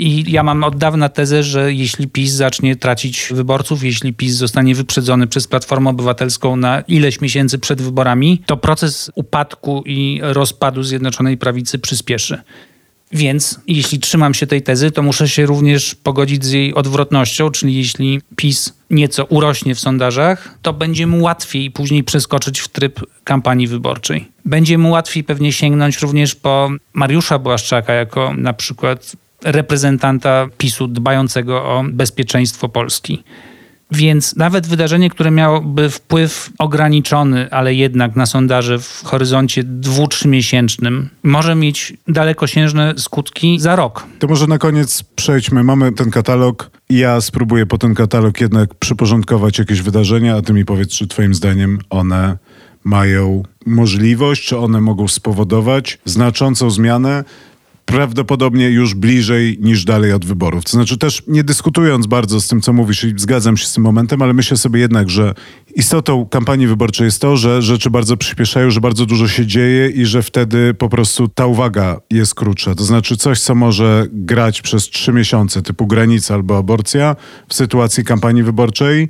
I 0.00 0.32
ja 0.32 0.42
mam 0.42 0.64
od 0.64 0.76
dawna 0.76 1.08
tezę, 1.08 1.42
że 1.42 1.74
jeśli 1.74 2.08
PiS 2.08 2.32
zacznie 2.32 2.76
tracić 2.76 3.28
wyborców, 3.30 3.84
jeśli 3.84 4.12
PiS 4.12 4.34
zostanie 4.34 4.74
wyprzedzony 4.74 5.26
przez 5.26 5.46
Platformę 5.46 5.90
Obywatelską 5.90 6.56
na 6.56 6.80
ileś 6.80 7.20
miesięcy 7.20 7.58
przed 7.58 7.82
wyborami, 7.82 8.42
to 8.46 8.56
proces 8.56 9.10
upadku 9.14 9.82
i 9.86 10.20
rozpadu 10.22 10.82
Zjednoczonej 10.82 11.36
Prawicy 11.38 11.78
przyspieszy. 11.78 12.42
Więc 13.12 13.60
jeśli 13.66 13.98
trzymam 13.98 14.34
się 14.34 14.46
tej 14.46 14.62
tezy, 14.62 14.90
to 14.90 15.02
muszę 15.02 15.28
się 15.28 15.46
również 15.46 15.94
pogodzić 15.94 16.44
z 16.44 16.50
jej 16.50 16.74
odwrotnością, 16.74 17.50
czyli 17.50 17.74
jeśli 17.74 18.20
PiS 18.36 18.72
nieco 18.90 19.24
urośnie 19.24 19.74
w 19.74 19.80
sondażach, 19.80 20.58
to 20.62 20.72
będzie 20.72 21.06
mu 21.06 21.22
łatwiej 21.22 21.70
później 21.70 22.04
przeskoczyć 22.04 22.60
w 22.60 22.68
tryb 22.68 23.00
kampanii 23.24 23.66
wyborczej. 23.66 24.28
Będzie 24.44 24.78
mu 24.78 24.90
łatwiej 24.90 25.24
pewnie 25.24 25.52
sięgnąć 25.52 26.02
również 26.02 26.34
po 26.34 26.70
Mariusza 26.92 27.38
Błaszczaka 27.38 27.92
jako 27.92 28.34
na 28.34 28.52
przykład 28.52 29.16
reprezentanta 29.44 30.46
PiSu 30.58 30.88
dbającego 30.88 31.64
o 31.64 31.84
bezpieczeństwo 31.92 32.68
Polski. 32.68 33.22
Więc 33.92 34.36
nawet 34.36 34.66
wydarzenie, 34.66 35.10
które 35.10 35.30
miałoby 35.30 35.90
wpływ 35.90 36.50
ograniczony, 36.58 37.50
ale 37.50 37.74
jednak 37.74 38.16
na 38.16 38.26
sondaże 38.26 38.78
w 38.78 39.02
horyzoncie 39.04 39.62
dwu, 39.64 40.08
trzymiesięcznym, 40.08 41.08
może 41.22 41.54
mieć 41.54 41.92
dalekosiężne 42.08 42.94
skutki 42.96 43.58
za 43.60 43.76
rok. 43.76 44.06
To 44.18 44.26
może 44.26 44.46
na 44.46 44.58
koniec 44.58 45.02
przejdźmy. 45.02 45.64
Mamy 45.64 45.92
ten 45.92 46.10
katalog. 46.10 46.70
Ja 46.90 47.20
spróbuję 47.20 47.66
po 47.66 47.78
ten 47.78 47.94
katalog 47.94 48.40
jednak 48.40 48.74
przyporządkować 48.74 49.58
jakieś 49.58 49.82
wydarzenia, 49.82 50.36
a 50.36 50.42
ty 50.42 50.52
mi 50.52 50.64
powiedz, 50.64 50.92
czy 50.92 51.06
twoim 51.06 51.34
zdaniem 51.34 51.78
one 51.90 52.38
mają 52.84 53.42
możliwość, 53.66 54.46
czy 54.46 54.58
one 54.58 54.80
mogą 54.80 55.08
spowodować 55.08 55.98
znaczącą 56.04 56.70
zmianę 56.70 57.24
prawdopodobnie 57.90 58.70
już 58.70 58.94
bliżej 58.94 59.58
niż 59.60 59.84
dalej 59.84 60.12
od 60.12 60.24
wyborów. 60.24 60.64
To 60.64 60.70
znaczy 60.70 60.98
też 60.98 61.22
nie 61.26 61.44
dyskutując 61.44 62.06
bardzo 62.06 62.40
z 62.40 62.48
tym, 62.48 62.60
co 62.60 62.72
mówisz 62.72 63.04
i 63.04 63.12
zgadzam 63.16 63.56
się 63.56 63.66
z 63.66 63.72
tym 63.72 63.84
momentem, 63.84 64.22
ale 64.22 64.32
myślę 64.32 64.56
sobie 64.56 64.80
jednak, 64.80 65.10
że 65.10 65.34
istotą 65.74 66.26
kampanii 66.26 66.66
wyborczej 66.66 67.04
jest 67.04 67.20
to, 67.20 67.36
że 67.36 67.62
rzeczy 67.62 67.90
bardzo 67.90 68.16
przyspieszają, 68.16 68.70
że 68.70 68.80
bardzo 68.80 69.06
dużo 69.06 69.28
się 69.28 69.46
dzieje 69.46 69.88
i 69.88 70.06
że 70.06 70.22
wtedy 70.22 70.74
po 70.74 70.88
prostu 70.88 71.28
ta 71.28 71.46
uwaga 71.46 72.00
jest 72.10 72.34
krótsza. 72.34 72.74
To 72.74 72.84
znaczy 72.84 73.16
coś, 73.16 73.40
co 73.40 73.54
może 73.54 74.06
grać 74.12 74.62
przez 74.62 74.88
trzy 74.88 75.12
miesiące, 75.12 75.62
typu 75.62 75.86
granica 75.86 76.34
albo 76.34 76.58
aborcja 76.58 77.16
w 77.48 77.54
sytuacji 77.54 78.04
kampanii 78.04 78.42
wyborczej, 78.42 79.08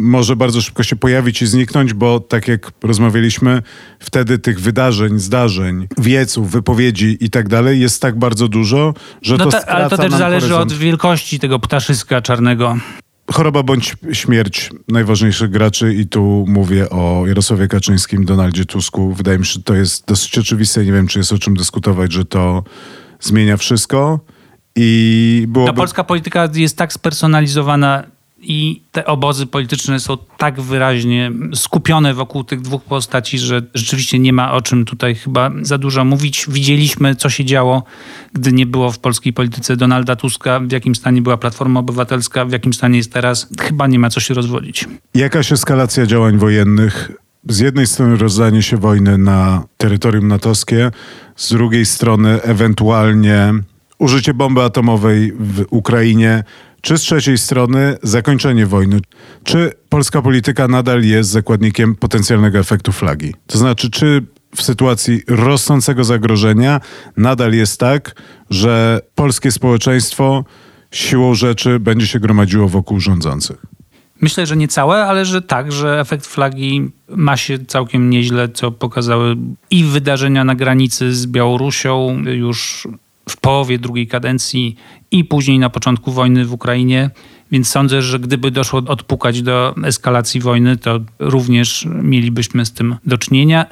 może 0.00 0.36
bardzo 0.36 0.60
szybko 0.60 0.82
się 0.82 0.96
pojawić 0.96 1.42
i 1.42 1.46
zniknąć, 1.46 1.92
bo 1.94 2.20
tak 2.20 2.48
jak 2.48 2.72
rozmawialiśmy, 2.82 3.62
wtedy 3.98 4.38
tych 4.38 4.60
wydarzeń, 4.60 5.18
zdarzeń, 5.18 5.88
wieców, 5.98 6.50
wypowiedzi 6.50 7.16
i 7.20 7.30
tak 7.30 7.48
dalej 7.48 7.80
jest 7.80 8.02
tak 8.02 8.18
bardzo 8.18 8.48
dużo, 8.48 8.94
że 9.22 9.36
no 9.36 9.44
to 9.44 9.50
ta, 9.50 9.66
Ale 9.66 9.90
to 9.90 9.96
też 9.96 10.12
zależy 10.12 10.48
horyzont. 10.48 10.72
od 10.72 10.78
wielkości 10.78 11.38
tego 11.38 11.58
ptaszyska 11.58 12.20
czarnego. 12.22 12.76
Choroba 13.32 13.62
bądź 13.62 13.96
śmierć 14.12 14.70
najważniejszych 14.88 15.50
graczy 15.50 15.94
i 15.94 16.06
tu 16.06 16.44
mówię 16.48 16.90
o 16.90 17.24
Jarosławie 17.26 17.68
Kaczyńskim, 17.68 18.24
Donaldzie 18.24 18.64
Tusku. 18.64 19.12
Wydaje 19.14 19.38
mi 19.38 19.46
się, 19.46 19.52
że 19.52 19.62
to 19.62 19.74
jest 19.74 20.06
dosyć 20.06 20.38
oczywiste. 20.38 20.84
Nie 20.84 20.92
wiem, 20.92 21.06
czy 21.06 21.18
jest 21.18 21.32
o 21.32 21.38
czym 21.38 21.56
dyskutować, 21.56 22.12
że 22.12 22.24
to 22.24 22.64
zmienia 23.20 23.56
wszystko. 23.56 24.20
I 24.76 25.44
byłoby... 25.48 25.72
Ta 25.72 25.76
polska 25.76 26.04
polityka 26.04 26.48
jest 26.54 26.76
tak 26.76 26.92
spersonalizowana 26.92 28.04
i 28.42 28.82
te 28.92 29.06
obozy 29.06 29.46
polityczne 29.46 30.00
są 30.00 30.16
tak 30.38 30.60
wyraźnie 30.60 31.32
skupione 31.54 32.14
wokół 32.14 32.44
tych 32.44 32.60
dwóch 32.60 32.84
postaci, 32.84 33.38
że 33.38 33.62
rzeczywiście 33.74 34.18
nie 34.18 34.32
ma 34.32 34.52
o 34.52 34.62
czym 34.62 34.84
tutaj 34.84 35.14
chyba 35.14 35.50
za 35.62 35.78
dużo 35.78 36.04
mówić. 36.04 36.46
Widzieliśmy, 36.48 37.14
co 37.14 37.30
się 37.30 37.44
działo, 37.44 37.82
gdy 38.32 38.52
nie 38.52 38.66
było 38.66 38.92
w 38.92 38.98
polskiej 38.98 39.32
polityce 39.32 39.76
Donalda 39.76 40.16
Tuska, 40.16 40.60
w 40.60 40.72
jakim 40.72 40.94
stanie 40.94 41.22
była 41.22 41.36
Platforma 41.36 41.80
Obywatelska, 41.80 42.44
w 42.44 42.52
jakim 42.52 42.72
stanie 42.72 42.96
jest 42.96 43.12
teraz. 43.12 43.48
Chyba 43.60 43.86
nie 43.86 43.98
ma 43.98 44.10
co 44.10 44.20
się 44.20 44.34
rozwodzić. 44.34 44.88
Jakaś 45.14 45.52
eskalacja 45.52 46.06
działań 46.06 46.38
wojennych 46.38 47.12
z 47.48 47.58
jednej 47.58 47.86
strony 47.86 48.16
rozdanie 48.16 48.62
się 48.62 48.76
wojny 48.76 49.18
na 49.18 49.64
terytorium 49.76 50.28
natowskie, 50.28 50.90
z 51.36 51.48
drugiej 51.52 51.86
strony 51.86 52.42
ewentualnie 52.42 53.52
użycie 53.98 54.34
bomby 54.34 54.62
atomowej 54.62 55.32
w 55.40 55.64
Ukrainie, 55.70 56.44
czy 56.80 56.98
z 56.98 57.00
trzeciej 57.00 57.38
strony 57.38 57.96
zakończenie 58.02 58.66
wojny? 58.66 59.00
Czy 59.44 59.72
polska 59.88 60.22
polityka 60.22 60.68
nadal 60.68 61.02
jest 61.02 61.30
zakładnikiem 61.30 61.96
potencjalnego 61.96 62.58
efektu 62.58 62.92
flagi? 62.92 63.34
To 63.46 63.58
znaczy, 63.58 63.90
czy 63.90 64.22
w 64.56 64.62
sytuacji 64.62 65.22
rosnącego 65.28 66.04
zagrożenia 66.04 66.80
nadal 67.16 67.52
jest 67.52 67.80
tak, 67.80 68.14
że 68.50 69.00
polskie 69.14 69.52
społeczeństwo 69.52 70.44
siłą 70.90 71.34
rzeczy 71.34 71.80
będzie 71.80 72.06
się 72.06 72.20
gromadziło 72.20 72.68
wokół 72.68 73.00
rządzących? 73.00 73.66
Myślę, 74.20 74.46
że 74.46 74.56
nie 74.56 74.68
całe, 74.68 75.06
ale 75.06 75.24
że 75.24 75.42
tak, 75.42 75.72
że 75.72 76.00
efekt 76.00 76.26
flagi 76.26 76.90
ma 77.08 77.36
się 77.36 77.58
całkiem 77.66 78.10
nieźle, 78.10 78.48
co 78.48 78.70
pokazały 78.70 79.36
i 79.70 79.84
wydarzenia 79.84 80.44
na 80.44 80.54
granicy 80.54 81.14
z 81.14 81.26
Białorusią 81.26 82.22
już 82.26 82.88
w 83.28 83.36
połowie 83.36 83.78
drugiej 83.78 84.06
kadencji 84.06 84.76
i 85.10 85.24
później 85.24 85.58
na 85.58 85.70
początku 85.70 86.12
wojny 86.12 86.44
w 86.44 86.52
Ukrainie. 86.52 87.10
Więc 87.52 87.68
sądzę, 87.68 88.02
że 88.02 88.18
gdyby 88.18 88.50
doszło 88.50 88.82
odpukać 88.86 89.42
do 89.42 89.74
eskalacji 89.84 90.40
wojny, 90.40 90.76
to 90.76 91.00
również 91.18 91.86
mielibyśmy 92.02 92.66
z 92.66 92.72
tym 92.72 92.96
do 93.06 93.18
czynienia. 93.18 93.66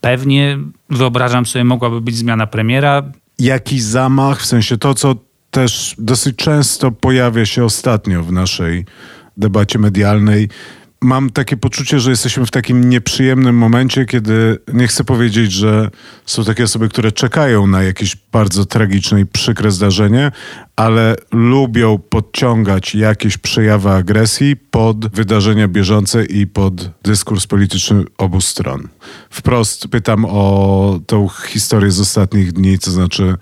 Pewnie, 0.00 0.58
wyobrażam 0.90 1.46
sobie, 1.46 1.64
mogłaby 1.64 2.00
być 2.00 2.16
zmiana 2.16 2.46
premiera. 2.46 3.02
Jakiś 3.38 3.82
zamach, 3.82 4.40
w 4.40 4.46
sensie 4.46 4.78
to, 4.78 4.94
co 4.94 5.14
też 5.50 5.94
dosyć 5.98 6.36
często 6.36 6.90
pojawia 6.90 7.46
się 7.46 7.64
ostatnio 7.64 8.22
w 8.22 8.32
naszej 8.32 8.84
debacie 9.36 9.78
medialnej, 9.78 10.48
mam 11.00 11.30
takie 11.30 11.56
poczucie, 11.56 12.00
że 12.00 12.10
jesteśmy 12.10 12.46
w 12.46 12.50
takim 12.50 12.90
nieprzyjemnym 12.90 13.56
momencie, 13.56 14.04
kiedy 14.04 14.58
nie 14.72 14.88
chcę 14.88 15.04
powiedzieć, 15.04 15.52
że 15.52 15.90
są 16.26 16.44
takie 16.44 16.64
osoby, 16.64 16.88
które 16.88 17.12
czekają 17.12 17.66
na 17.66 17.82
jakieś 17.82 18.16
bardzo 18.32 18.64
tragiczne 18.64 19.20
i 19.20 19.26
przykre 19.26 19.70
zdarzenie, 19.70 20.32
ale 20.76 21.16
lubią 21.32 21.98
podciągać 21.98 22.94
jakieś 22.94 23.38
przejawy 23.38 23.90
agresji 23.90 24.56
pod 24.56 25.06
wydarzenia 25.06 25.68
bieżące 25.68 26.24
i 26.24 26.46
pod 26.46 26.90
dyskurs 27.02 27.46
polityczny 27.46 28.04
obu 28.18 28.40
stron. 28.40 28.88
Wprost 29.30 29.88
pytam 29.88 30.24
o 30.24 31.00
tą 31.06 31.28
historię 31.28 31.90
z 31.90 32.00
ostatnich 32.00 32.52
dni, 32.52 32.78
to 32.78 32.90
znaczy 32.90 33.34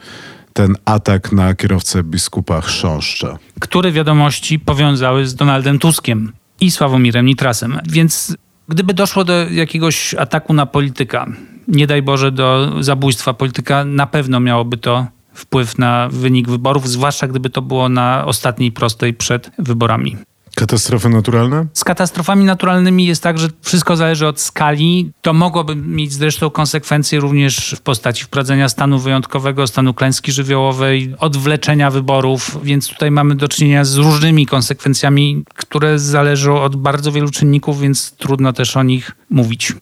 ten 0.53 0.77
atak 0.85 1.33
na 1.33 1.55
kierowcę 1.55 2.03
biskupa 2.03 2.61
Chrząszcza. 2.61 3.39
Które 3.61 3.93
wiadomości 3.93 4.59
powiązały 4.59 5.27
z 5.27 5.35
Donaldem 5.35 5.79
Tuskiem 5.79 6.33
i 6.61 6.71
Sławomirem 6.71 7.27
Nitrasem. 7.27 7.79
Więc 7.89 8.37
gdyby 8.69 8.95
doszło 8.95 9.25
do 9.25 9.51
jakiegoś 9.51 10.15
ataku 10.15 10.55
na 10.55 10.67
polityka, 10.67 11.27
nie 11.69 11.87
daj 11.87 12.03
Boże 12.03 12.33
do 12.33 12.73
zabójstwa 12.81 13.35
polityka, 13.35 13.85
na 13.85 14.07
pewno 14.07 14.41
miałoby 14.41 14.77
to 14.77 15.07
wpływ 15.35 15.79
na 15.79 16.09
wynik 16.13 16.49
wyborów, 16.49 16.89
zwłaszcza 16.89 17.29
gdyby 17.29 17.51
to 17.51 17.63
było 17.63 17.89
na 17.89 18.25
ostatniej 18.25 18.73
prostej 18.73 19.15
przed 19.15 19.51
wyborami. 19.59 20.17
Katastrofy 20.57 21.09
naturalne? 21.09 21.67
Z 21.73 21.85
katastrofami 21.85 22.45
naturalnymi 22.45 23.07
jest 23.07 23.23
tak, 23.23 23.39
że 23.39 23.49
wszystko 23.63 23.97
zależy 23.97 24.27
od 24.27 24.41
skali. 24.41 25.13
To 25.23 25.33
mogłoby 25.33 25.77
mieć 25.77 26.13
zresztą 26.13 26.51
konsekwencje 26.51 27.21
również 27.21 27.75
w 27.79 27.81
postaci 27.81 28.25
wprowadzenia 28.25 28.69
stanu 28.69 28.99
wyjątkowego, 28.99 29.67
stanu 29.67 29.95
klęski 29.95 30.33
żywiołowej, 30.33 31.15
odwleczenia 31.19 31.91
wyborów, 31.91 32.59
więc 32.63 32.89
tutaj 32.89 33.11
mamy 33.11 33.35
do 33.35 33.49
czynienia 33.49 33.85
z 33.85 33.97
różnymi 33.97 34.47
konsekwencjami, 34.47 35.45
które 35.55 35.99
zależą 35.99 36.63
od 36.63 36.77
bardzo 36.77 37.13
wielu 37.13 37.31
czynników, 37.31 37.81
więc 37.81 38.13
trudno 38.13 38.53
też 38.53 38.77
o 38.77 38.83
nich 38.83 39.13
mówić. 39.31 39.73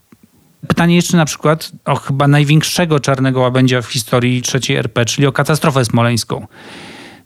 Pytanie 0.69 0.97
jeszcze 0.97 1.17
na 1.17 1.25
przykład 1.25 1.73
o 1.85 1.97
chyba 1.97 2.29
największego 2.29 3.01
czarnego 3.01 3.41
łabędzia 3.41 3.83
w 3.83 3.87
historii 3.87 4.43
trzeciej 4.43 4.77
RP, 4.77 5.05
czyli 5.05 5.27
o 5.27 5.33
katastrofę 5.33 5.85
smoleńską. 5.85 6.47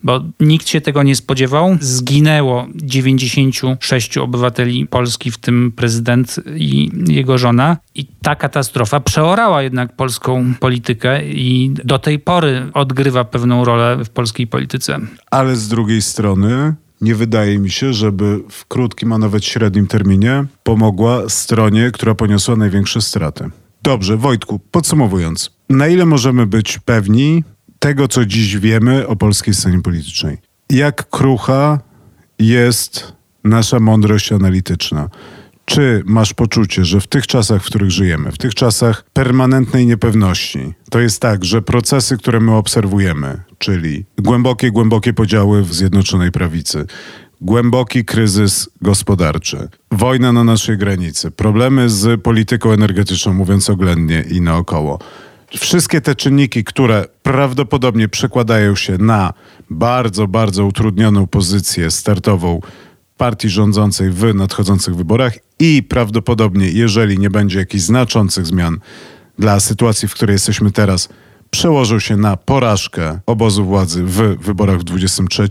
Bo 0.03 0.21
nikt 0.41 0.69
się 0.69 0.81
tego 0.81 1.03
nie 1.03 1.17
spodziewał. 1.17 1.77
Zginęło 1.81 2.67
96 2.75 4.19
obywateli 4.19 4.87
Polski, 4.87 5.31
w 5.31 5.39
tym 5.39 5.73
prezydent 5.77 6.41
i 6.57 6.91
jego 7.09 7.39
żona. 7.39 7.77
I 7.95 8.07
ta 8.23 8.37
katastrofa 8.37 9.01
przeorała 9.01 9.63
jednak 9.63 9.97
polską 9.97 10.55
politykę 10.61 11.29
i 11.29 11.75
do 11.85 11.99
tej 11.99 12.19
pory 12.19 12.71
odgrywa 12.75 13.25
pewną 13.25 13.65
rolę 13.65 14.05
w 14.05 14.09
polskiej 14.09 14.47
polityce. 14.47 14.99
Ale 15.31 15.57
z 15.57 15.69
drugiej 15.69 16.03
strony 16.03 16.75
nie 17.01 17.15
wydaje 17.15 17.59
mi 17.59 17.71
się, 17.71 17.93
żeby 17.93 18.41
w 18.51 18.67
krótkim, 18.67 19.13
a 19.13 19.19
nawet 19.19 19.45
średnim 19.45 19.87
terminie 19.87 20.45
pomogła 20.63 21.29
stronie, 21.29 21.91
która 21.91 22.15
poniosła 22.15 22.57
największe 22.57 23.01
straty. 23.01 23.51
Dobrze, 23.83 24.17
Wojtku, 24.17 24.61
podsumowując, 24.71 25.51
na 25.71 25.89
ile 25.89 26.07
możemy 26.07 26.47
być 26.47 26.79
pewni 26.79 27.45
tego, 27.79 28.09
co 28.09 28.27
dziś 28.27 28.57
wiemy 28.57 29.07
o 29.07 29.17
polskiej 29.17 29.55
scenie 29.55 29.83
politycznej? 29.83 30.39
Jak 30.71 31.11
krucha 31.11 31.81
jest 32.39 33.13
nasza 33.45 33.81
mądrość 33.81 34.33
analityczna? 34.33 35.09
Czy 35.65 36.03
masz 36.07 36.35
poczucie, 36.35 36.85
że 36.85 37.01
w 37.01 37.07
tych 37.07 37.27
czasach, 37.27 37.63
w 37.63 37.67
których 37.67 37.91
żyjemy, 37.91 38.33
w 38.33 38.39
tych 38.39 38.55
czasach 38.55 39.05
permanentnej 39.13 39.87
niepewności, 39.87 40.75
to 40.91 41.01
jest 41.01 41.21
tak, 41.21 41.45
że 41.45 41.63
procesy, 41.63 42.19
które 42.19 42.41
my 42.41 42.53
obserwujemy, 42.53 43.41
czyli 43.59 44.05
głębokie, 44.19 44.71
głębokie 44.71 45.13
podziały 45.13 45.63
w 45.63 45.75
Zjednoczonej 45.75 46.33
Prawicy, 46.33 46.87
głęboki 47.41 48.05
kryzys 48.05 48.71
gospodarczy, 48.83 49.69
wojna 49.93 50.33
na 50.33 50.45
naszej 50.45 50.79
granicy, 50.79 51.31
problemy 51.31 51.89
z 51.89 52.23
polityką 52.23 52.73
energetyczną, 52.73 53.33
mówiąc 53.33 53.71
oględnie 53.71 54.25
i 54.31 54.41
naokoło. 54.41 54.99
Wszystkie 55.57 56.01
te 56.01 56.15
czynniki, 56.15 56.65
które 56.65 57.05
prawdopodobnie 57.23 58.09
przekładają 58.09 58.77
się 58.77 58.99
na 58.99 59.33
bardzo, 59.71 60.29
bardzo 60.29 60.67
utrudnioną 60.67 61.27
pozycję 61.27 61.91
startową 61.91 62.61
partii 63.17 63.49
rządzącej 63.49 64.11
w 64.11 64.35
nadchodzących 64.35 64.97
wyborach 64.97 65.33
i 65.59 65.83
prawdopodobnie, 65.83 66.71
jeżeli 66.71 67.19
nie 67.19 67.31
będzie 67.31 67.59
jakichś 67.59 67.85
znaczących 67.85 68.47
zmian 68.47 68.79
dla 69.39 69.61
sytuacji, 69.61 70.09
w 70.09 70.15
której 70.15 70.33
jesteśmy 70.33 70.71
teraz, 70.71 71.09
przełożył 71.51 72.01
się 72.01 72.17
na 72.17 72.37
porażkę 72.37 73.21
obozu 73.27 73.65
władzy 73.65 74.05
w 74.05 74.37
wyborach 74.41 74.79
w 74.79 74.85
23. 74.85 75.49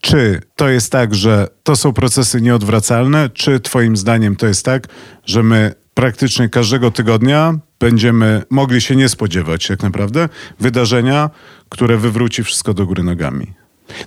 Czy 0.00 0.40
to 0.56 0.68
jest 0.68 0.92
tak, 0.92 1.14
że 1.14 1.48
to 1.62 1.76
są 1.76 1.92
procesy 1.92 2.40
nieodwracalne, 2.40 3.30
czy 3.30 3.60
Twoim 3.60 3.96
zdaniem 3.96 4.36
to 4.36 4.46
jest 4.46 4.64
tak, 4.64 4.86
że 5.26 5.42
my 5.42 5.74
praktycznie 5.98 6.48
każdego 6.48 6.90
tygodnia 6.90 7.58
będziemy 7.80 8.42
mogli 8.50 8.80
się 8.80 8.96
nie 8.96 9.08
spodziewać, 9.08 9.68
jak 9.68 9.82
naprawdę, 9.82 10.28
wydarzenia, 10.60 11.30
które 11.68 11.96
wywróci 11.96 12.44
wszystko 12.44 12.74
do 12.74 12.86
góry 12.86 13.02
nogami? 13.02 13.52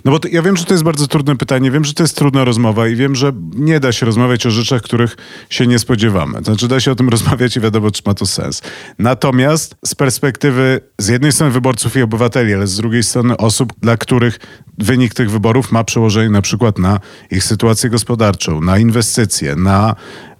No 0.04 0.12
bo 0.12 0.18
to, 0.18 0.28
ja 0.28 0.42
wiem, 0.42 0.56
że 0.56 0.64
to 0.64 0.74
jest 0.74 0.84
bardzo 0.84 1.06
trudne 1.06 1.36
pytanie, 1.36 1.70
wiem, 1.70 1.84
że 1.84 1.94
to 1.94 2.02
jest 2.02 2.16
trudna 2.16 2.44
rozmowa 2.44 2.88
i 2.88 2.96
wiem, 2.96 3.14
że 3.14 3.32
nie 3.54 3.80
da 3.80 3.92
się 3.92 4.06
rozmawiać 4.06 4.46
o 4.46 4.50
rzeczach, 4.50 4.82
których 4.82 5.16
się 5.50 5.66
nie 5.66 5.78
spodziewamy. 5.78 6.38
To 6.38 6.44
znaczy 6.44 6.68
da 6.68 6.80
się 6.80 6.92
o 6.92 6.94
tym 6.94 7.08
rozmawiać 7.16 7.56
i 7.56 7.60
wiadomo, 7.60 7.90
czy 7.90 8.02
ma 8.06 8.14
to 8.14 8.26
sens. 8.26 8.62
Natomiast 8.98 9.74
z 9.86 9.94
perspektywy 9.94 10.80
z 10.98 11.08
jednej 11.08 11.32
strony 11.32 11.52
wyborców 11.52 11.96
i 11.96 12.02
obywateli, 12.02 12.54
ale 12.54 12.66
z 12.66 12.76
drugiej 12.76 13.02
strony 13.02 13.36
osób, 13.36 13.72
dla 13.80 13.96
których 13.96 14.38
wynik 14.78 15.14
tych 15.14 15.30
wyborów 15.30 15.72
ma 15.72 15.84
przełożenie 15.84 16.30
na 16.30 16.42
przykład 16.42 16.78
na 16.78 17.00
ich 17.30 17.44
sytuację 17.44 17.90
gospodarczą, 17.90 18.60
na 18.60 18.78
inwestycje, 18.78 19.56
na 19.56 19.94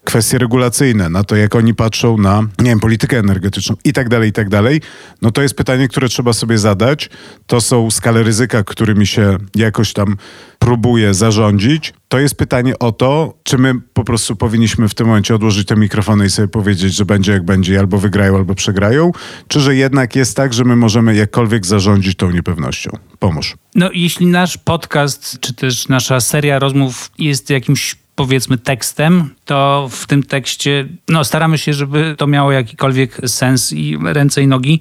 kwestie 0.05 0.39
regulacyjne, 0.39 1.11
na 1.11 1.25
to, 1.25 1.37
jak 1.37 1.55
oni 1.55 1.75
patrzą 1.75 2.19
na, 2.19 2.43
nie 2.59 2.71
wiem, 2.71 2.81
politykę 2.81 3.19
energetyczną 3.19 3.77
i 3.85 3.93
tak 3.93 4.09
dalej, 4.09 4.31
i 4.31 4.33
tak 4.33 4.49
dalej, 4.49 4.81
no 5.23 5.31
to 5.31 5.43
jest 5.43 5.55
pytanie, 5.55 5.89
które 5.89 6.09
trzeba 6.09 6.33
sobie 6.33 6.59
zadać. 6.59 7.11
To 7.47 7.61
są 7.61 7.91
skale 7.91 8.23
ryzyka, 8.23 8.65
którymi 8.65 9.07
się 9.07 9.39
jakoś 9.55 9.93
tam 9.93 10.17
próbuje 10.59 11.15
zarządzić. 11.15 11.95
To 12.09 12.19
jest 12.19 12.35
pytanie 12.35 12.79
o 12.79 12.93
to, 12.93 13.35
czy 13.43 13.59
my 13.59 13.75
po 13.93 14.05
prostu 14.05 14.37
powinniśmy 14.37 14.89
w 14.89 14.95
tym 14.95 15.07
momencie 15.07 15.35
odłożyć 15.35 15.69
te 15.69 15.77
mikrofony 15.77 16.27
i 16.27 16.31
sobie 16.31 16.49
powiedzieć, 16.49 16.95
że 16.95 17.05
będzie 17.05 17.33
jak 17.33 17.45
będzie, 17.45 17.79
albo 17.79 17.99
wygrają, 17.99 18.37
albo 18.37 18.55
przegrają, 18.55 19.13
czy 19.49 19.61
że 19.61 19.77
jednak 19.77 20.17
jest 20.17 20.37
tak, 20.37 20.53
że 20.53 20.65
my 20.65 20.77
możemy 20.77 21.15
jakkolwiek 21.15 21.67
zarządzić 21.67 22.17
tą 22.17 22.31
niepewnością. 22.31 22.91
Pomóż. 23.19 23.57
No, 23.75 23.91
jeśli 23.93 24.27
nasz 24.27 24.59
podcast, 24.59 25.41
czy 25.41 25.55
też 25.55 25.89
nasza 25.89 26.21
seria 26.21 26.59
rozmów 26.59 27.11
jest 27.19 27.51
jakimś 27.51 27.97
powiedzmy 28.27 28.59
tekstem, 28.59 29.31
to 29.45 29.89
w 29.91 30.07
tym 30.07 30.23
tekście 30.23 30.89
no, 31.09 31.25
staramy 31.25 31.59
się, 31.59 31.75
żeby 31.75 32.15
to 32.19 32.27
miało 32.27 32.53
jakikolwiek 32.53 33.21
sens 33.27 33.73
i 33.73 33.99
ręce 34.05 34.43
i 34.43 34.47
nogi, 34.47 34.81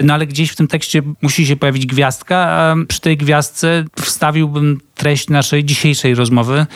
no 0.00 0.14
ale 0.14 0.26
gdzieś 0.26 0.50
w 0.50 0.56
tym 0.56 0.68
tekście 0.68 1.02
musi 1.22 1.46
się 1.46 1.56
pojawić 1.56 1.86
gwiazdka, 1.86 2.36
a 2.36 2.74
przy 2.88 3.00
tej 3.00 3.16
gwiazdce 3.16 3.84
wstawiłbym 4.00 4.80
treść 4.94 5.28
naszej 5.28 5.64
dzisiejszej 5.64 6.14
rozmowy, 6.14 6.66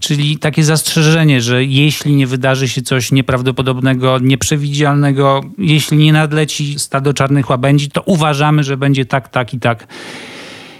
czyli 0.00 0.38
takie 0.38 0.64
zastrzeżenie, 0.64 1.40
że 1.40 1.64
jeśli 1.64 2.14
nie 2.14 2.26
wydarzy 2.26 2.68
się 2.68 2.82
coś 2.82 3.12
nieprawdopodobnego, 3.12 4.18
nieprzewidzialnego, 4.18 5.40
jeśli 5.58 5.96
nie 5.96 6.12
nadleci 6.12 6.78
stado 6.78 7.14
czarnych 7.14 7.50
łabędzi, 7.50 7.90
to 7.90 8.02
uważamy, 8.02 8.64
że 8.64 8.76
będzie 8.76 9.06
tak, 9.06 9.28
tak 9.28 9.54
i 9.54 9.60
tak. 9.60 9.86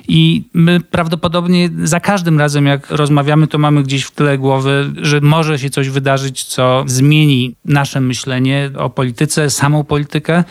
I 0.08 0.44
my 0.54 0.80
prawdopodobnie 0.80 1.70
za 1.84 2.00
każdym 2.00 2.38
razem, 2.38 2.66
jak 2.66 2.90
rozmawiamy, 2.90 3.46
to 3.46 3.58
mamy 3.58 3.82
gdzieś 3.82 4.04
w 4.04 4.10
tyle 4.10 4.38
głowy, 4.38 4.92
że 4.96 5.20
może 5.20 5.58
się 5.58 5.70
coś 5.70 5.88
wydarzyć, 5.88 6.44
co 6.44 6.84
zmieni 6.86 7.54
nasze 7.64 8.00
myślenie 8.00 8.70
o 8.78 8.90
polityce, 8.90 9.50
samą 9.50 9.84
politykę. 9.84 10.44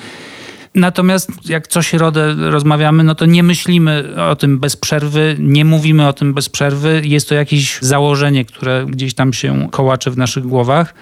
Natomiast 0.76 1.50
jak 1.50 1.68
co 1.68 1.82
środę 1.82 2.36
rozmawiamy, 2.38 3.04
no 3.04 3.16
to 3.16 3.26
nie 3.26 3.44
myślimy 3.44 4.16
o 4.30 4.36
tym 4.36 4.60
bez 4.60 4.76
przerwy, 4.76 5.36
nie 5.40 5.66
mówimy 5.66 6.08
o 6.08 6.14
tym 6.14 6.34
bez 6.34 6.50
przerwy. 6.50 7.02
Jest 7.06 7.30
to 7.30 7.36
jakieś 7.36 7.80
założenie, 7.82 8.46
które 8.46 8.86
gdzieś 8.90 9.14
tam 9.14 9.34
się 9.34 9.68
kołacze 9.72 10.12
w 10.12 10.18
naszych 10.18 10.44
głowach. 10.44 10.94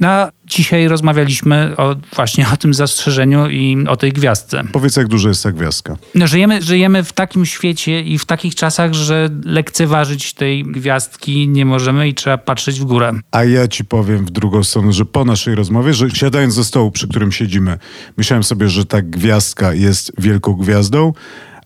No, 0.00 0.28
dzisiaj 0.46 0.88
rozmawialiśmy 0.88 1.74
o, 1.76 1.96
właśnie 2.14 2.46
o 2.54 2.56
tym 2.56 2.74
zastrzeżeniu 2.74 3.48
i 3.50 3.84
o 3.88 3.96
tej 3.96 4.12
gwiazdce. 4.12 4.62
Powiedz, 4.72 4.96
jak 4.96 5.08
duża 5.08 5.28
jest 5.28 5.42
ta 5.42 5.52
gwiazdka? 5.52 5.96
No, 6.14 6.26
żyjemy, 6.26 6.62
żyjemy 6.62 7.04
w 7.04 7.12
takim 7.12 7.46
świecie 7.46 8.00
i 8.00 8.18
w 8.18 8.24
takich 8.24 8.54
czasach, 8.54 8.94
że 8.94 9.28
lekceważyć 9.44 10.32
tej 10.32 10.64
gwiazdki 10.64 11.48
nie 11.48 11.64
możemy 11.64 12.08
i 12.08 12.14
trzeba 12.14 12.38
patrzeć 12.38 12.80
w 12.80 12.84
górę. 12.84 13.12
A 13.30 13.44
ja 13.44 13.68
ci 13.68 13.84
powiem 13.84 14.26
w 14.26 14.30
drugą 14.30 14.64
stronę, 14.64 14.92
że 14.92 15.04
po 15.04 15.24
naszej 15.24 15.54
rozmowie, 15.54 15.94
że 15.94 16.10
siadając 16.10 16.54
ze 16.54 16.64
stołu, 16.64 16.90
przy 16.90 17.08
którym 17.08 17.32
siedzimy, 17.32 17.78
myślałem 18.16 18.44
sobie, 18.44 18.68
że 18.68 18.84
ta 18.84 19.02
gwiazdka 19.20 19.74
jest 19.74 20.12
wielką 20.18 20.52
gwiazdą, 20.52 21.12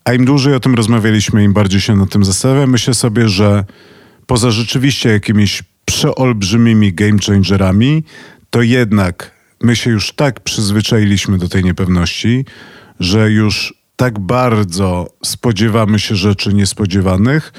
a 0.05 0.12
im 0.12 0.24
dłużej 0.24 0.55
o 0.55 0.61
tym 0.61 0.74
rozmawialiśmy, 0.74 1.44
im 1.44 1.52
bardziej 1.52 1.80
się 1.80 1.96
nad 1.96 2.11
tym 2.11 2.24
zastanawiam, 2.24 2.70
myślę 2.70 2.94
sobie, 2.94 3.28
że 3.28 3.64
poza 4.26 4.50
rzeczywiście 4.50 5.09
jakimiś 5.09 5.62
przeolbrzymimi 5.84 6.92
game 6.92 7.18
changerami, 7.26 8.05
to 8.50 8.62
jednak 8.62 9.30
my 9.62 9.76
się 9.76 9.90
już 9.90 10.12
tak 10.12 10.40
przyzwyczailiśmy 10.40 11.38
do 11.38 11.48
tej 11.48 11.64
niepewności, 11.64 12.44
że 13.00 13.30
już 13.30 13.74
tak 13.96 14.18
bardzo 14.18 15.11
spodziewamy 15.24 15.98
się 15.98 16.16
rzeczy 16.16 16.55
niespodziewanych, 16.55 17.52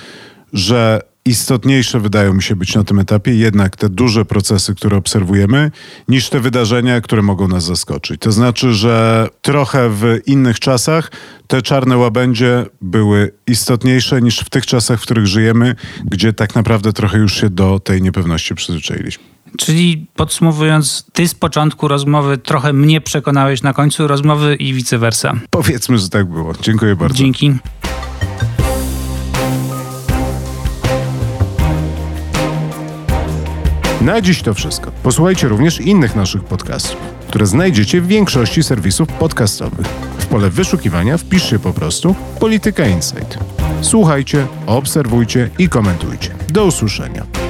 że 0.53 1.01
istotniejsze 1.25 1.99
wydają 1.99 2.33
mi 2.33 2.43
się 2.43 2.55
być 2.55 2.75
na 2.75 2.83
tym 2.83 2.99
etapie 2.99 3.35
jednak 3.35 3.75
te 3.75 3.89
duże 3.89 4.25
procesy, 4.25 4.75
które 4.75 4.97
obserwujemy, 4.97 5.71
niż 6.07 6.29
te 6.29 6.39
wydarzenia, 6.39 7.01
które 7.01 7.21
mogą 7.21 7.47
nas 7.47 7.63
zaskoczyć. 7.63 8.21
To 8.21 8.31
znaczy, 8.31 8.73
że 8.73 9.27
trochę 9.41 9.89
w 9.89 10.19
innych 10.25 10.59
czasach 10.59 11.11
te 11.47 11.61
czarne 11.61 11.97
łabędzie 11.97 12.65
były 12.81 13.31
istotniejsze 13.47 14.21
niż 14.21 14.39
w 14.39 14.49
tych 14.49 14.65
czasach, 14.65 14.99
w 14.99 15.03
których 15.03 15.27
żyjemy, 15.27 15.75
gdzie 16.05 16.33
tak 16.33 16.55
naprawdę 16.55 16.93
trochę 16.93 17.17
już 17.17 17.41
się 17.41 17.49
do 17.49 17.79
tej 17.79 18.01
niepewności 18.01 18.55
przyzwyczailiśmy. 18.55 19.23
Czyli 19.57 20.07
podsumowując, 20.15 21.05
ty 21.13 21.27
z 21.27 21.35
początku 21.35 21.87
rozmowy 21.87 22.37
trochę 22.37 22.73
mnie 22.73 23.01
przekonałeś 23.01 23.61
na 23.61 23.73
końcu 23.73 24.07
rozmowy 24.07 24.55
i 24.55 24.73
vice 24.73 24.97
versa. 24.97 25.33
Powiedzmy, 25.49 25.97
że 25.97 26.09
tak 26.09 26.25
było. 26.25 26.53
Dziękuję 26.61 26.95
bardzo. 26.95 27.15
Dzięki. 27.15 27.53
Na 34.05 34.21
dziś 34.21 34.41
to 34.41 34.53
wszystko. 34.53 34.91
Posłuchajcie 35.03 35.47
również 35.47 35.81
innych 35.81 36.15
naszych 36.15 36.43
podcastów, 36.43 36.97
które 37.27 37.45
znajdziecie 37.45 38.01
w 38.01 38.07
większości 38.07 38.63
serwisów 38.63 39.07
podcastowych. 39.07 39.87
W 40.17 40.25
pole 40.25 40.49
wyszukiwania 40.49 41.17
wpiszcie 41.17 41.59
po 41.59 41.73
prostu 41.73 42.15
Polityka 42.39 42.87
Insight. 42.87 43.37
Słuchajcie, 43.81 44.47
obserwujcie 44.65 45.49
i 45.59 45.69
komentujcie. 45.69 46.35
Do 46.49 46.65
usłyszenia. 46.65 47.44